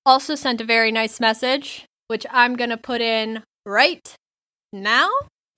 [0.05, 4.15] also sent a very nice message, which I'm going to put in right
[4.73, 5.09] now.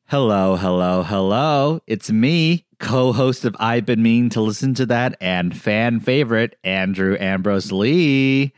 [0.09, 1.81] Hello, hello, hello.
[1.87, 6.57] It's me, co host of I've Been Meaning to Listen to That and fan favorite,
[6.65, 8.53] Andrew Ambrose Lee.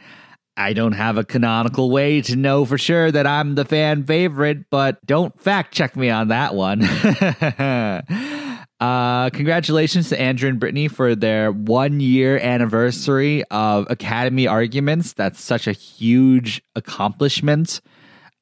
[0.60, 4.68] I don't have a canonical way to know for sure that I'm the fan favorite,
[4.68, 6.82] but don't fact check me on that one.
[8.80, 15.14] uh, congratulations to Andrew and Brittney for their one year anniversary of Academy Arguments.
[15.14, 17.80] That's such a huge accomplishment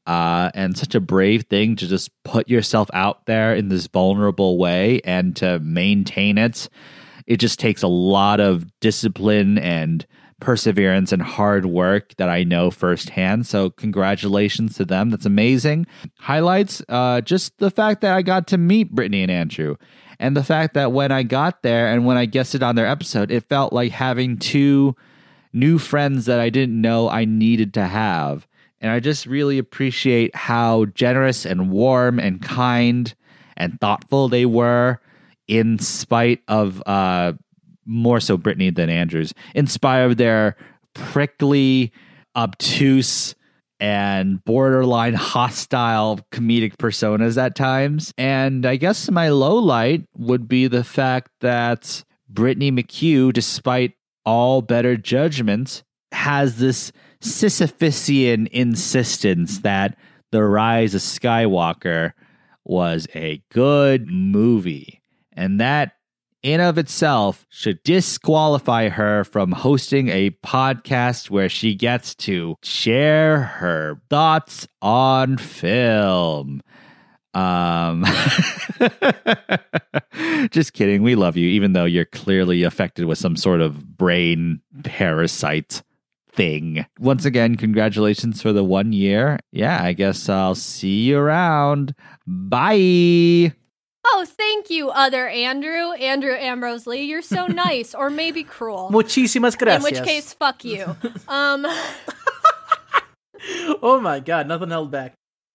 [0.05, 4.59] uh, and such a brave thing to just put yourself out there in this vulnerable
[4.59, 6.69] way and to maintain it.
[7.29, 10.05] It just takes a lot of discipline and
[10.41, 13.47] perseverance and hard work that I know firsthand.
[13.47, 15.11] So, congratulations to them.
[15.11, 15.87] That's amazing.
[16.19, 19.77] Highlights uh, just the fact that I got to meet Brittney and Andrew.
[20.21, 23.31] And the fact that when I got there and when I guested on their episode,
[23.31, 24.97] it felt like having two
[25.53, 28.47] new friends that I didn't know I needed to have.
[28.81, 33.13] And I just really appreciate how generous and warm and kind
[33.57, 35.01] and thoughtful they were,
[35.49, 37.33] in spite of uh,
[37.89, 40.57] more so Brittney than Andrews, in spite of their
[40.95, 41.91] prickly,
[42.37, 43.35] obtuse,
[43.81, 48.13] and borderline hostile comedic personas at times.
[48.19, 54.63] And I guess my low light would be the fact that Brittney McHugh, despite all
[54.63, 59.97] better judgment, has this Sisyphusian insistence that
[60.33, 62.13] The Rise of Skywalker
[62.65, 65.01] was a good movie.
[65.33, 65.93] And that
[66.43, 73.43] in of itself should disqualify her from hosting a podcast where she gets to share
[73.43, 76.63] her thoughts on film.
[77.35, 78.05] Um
[80.51, 81.03] just kidding.
[81.03, 85.83] We love you even though you're clearly affected with some sort of brain parasite
[86.33, 86.87] thing.
[86.99, 89.39] Once again, congratulations for the 1 year.
[89.53, 91.95] Yeah, I guess I'll see you around.
[92.27, 93.53] Bye.
[94.11, 97.03] Oh, thank you, other Andrew, Andrew Ambrose Lee.
[97.03, 98.89] You're so nice, or maybe cruel.
[98.91, 99.87] Muchísimas gracias.
[99.87, 100.97] In which case, fuck you.
[101.29, 101.67] Um,
[103.83, 105.13] oh my god, nothing held back.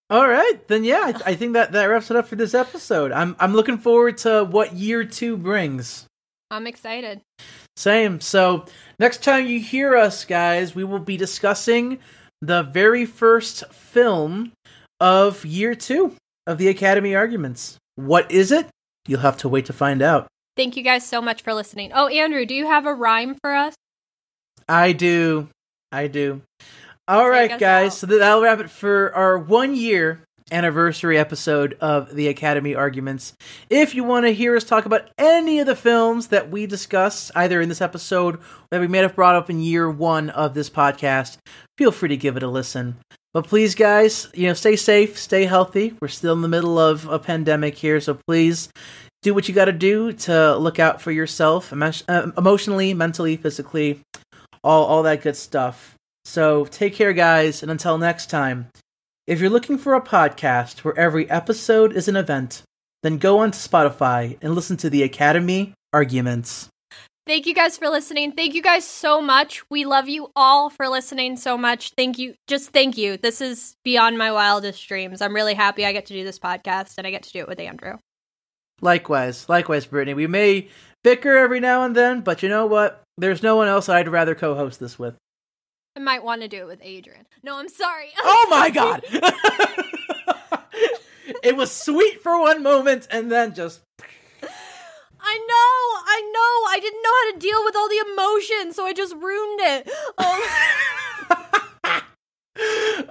[0.08, 3.10] All right, then yeah, I, I think that that wraps it up for this episode.
[3.10, 6.06] I'm I'm looking forward to what year two brings.
[6.50, 7.22] I'm excited.
[7.76, 8.20] Same.
[8.20, 8.66] So
[9.00, 11.98] next time you hear us, guys, we will be discussing
[12.40, 14.52] the very first film
[15.00, 16.14] of year two
[16.46, 17.78] of the Academy Arguments.
[17.96, 18.68] What is it?
[19.06, 20.26] You'll have to wait to find out.
[20.56, 21.90] Thank you guys so much for listening.
[21.94, 23.74] Oh, Andrew, do you have a rhyme for us?
[24.68, 25.48] I do.
[25.92, 26.42] I do.
[27.06, 27.92] All right, guys.
[27.92, 27.92] out.
[27.94, 33.34] So that'll wrap it for our one year anniversary episode of the Academy Arguments.
[33.70, 37.30] If you want to hear us talk about any of the films that we discussed,
[37.34, 38.40] either in this episode or
[38.70, 41.38] that we may have brought up in year one of this podcast,
[41.78, 42.96] feel free to give it a listen.
[43.34, 45.94] But please, guys, you know, stay safe, stay healthy.
[46.00, 48.68] We're still in the middle of a pandemic here, so please
[49.22, 54.00] do what you got to do to look out for yourself, uh, emotionally, mentally, physically,
[54.62, 55.96] all all that good stuff.
[56.24, 58.68] So take care, guys, and until next time.
[59.26, 62.62] If you're looking for a podcast where every episode is an event,
[63.02, 66.68] then go on to Spotify and listen to the Academy Arguments.
[67.26, 68.32] Thank you guys for listening.
[68.32, 69.62] Thank you guys so much.
[69.70, 71.92] We love you all for listening so much.
[71.96, 72.34] Thank you.
[72.46, 73.16] Just thank you.
[73.16, 75.22] This is beyond my wildest dreams.
[75.22, 77.48] I'm really happy I get to do this podcast and I get to do it
[77.48, 77.96] with Andrew.
[78.82, 80.14] Likewise, likewise, Brittney.
[80.14, 80.68] We may
[81.02, 83.02] bicker every now and then, but you know what?
[83.16, 85.14] There's no one else I'd rather co-host this with.
[85.96, 87.24] I might want to do it with Adrian.
[87.42, 88.08] No, I'm sorry.
[88.18, 89.02] Oh my god!
[91.42, 93.80] it was sweet for one moment, and then just
[95.26, 96.70] I know, I know.
[96.70, 99.90] I didn't know how to deal with all the emotion, so I just ruined it.
[100.18, 100.40] Oh.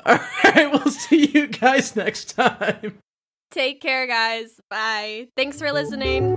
[0.06, 3.00] All right, we'll see you guys next time.
[3.52, 4.60] Take care, guys.
[4.70, 5.28] Bye.
[5.36, 6.36] Thanks for listening.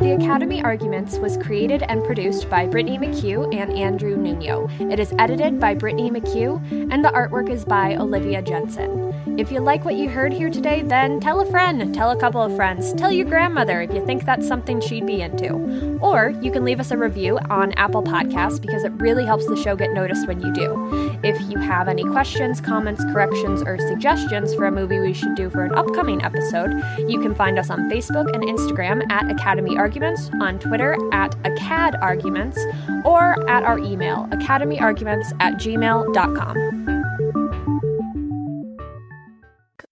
[0.00, 4.68] The Academy Arguments was created and produced by Brittney McHugh and Andrew Nuno.
[4.78, 6.60] It is edited by Brittney McHugh,
[6.92, 9.12] and the artwork is by Olivia Jensen.
[9.38, 12.40] If you like what you heard here today, then tell a friend, tell a couple
[12.40, 15.98] of friends, tell your grandmother if you think that's something she'd be into.
[16.00, 19.56] Or you can leave us a review on Apple Podcasts because it really helps the
[19.56, 21.18] show get noticed when you do.
[21.22, 25.50] If you have any questions, comments, corrections, or suggestions for a movie we should do
[25.50, 26.70] for an upcoming episode,
[27.06, 31.94] you can find us on Facebook and Instagram at Academy Arguments, on Twitter at Acad
[31.96, 32.58] Arguments,
[33.04, 36.95] or at our email, academyarguments at gmail.com.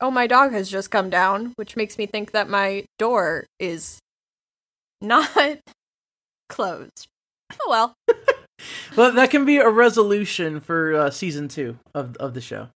[0.00, 3.98] Oh, my dog has just come down, which makes me think that my door is
[5.00, 5.30] not
[6.48, 7.06] closed.
[7.60, 7.94] Oh well.
[8.96, 12.68] Well, that can be a resolution for uh, season two of of the show.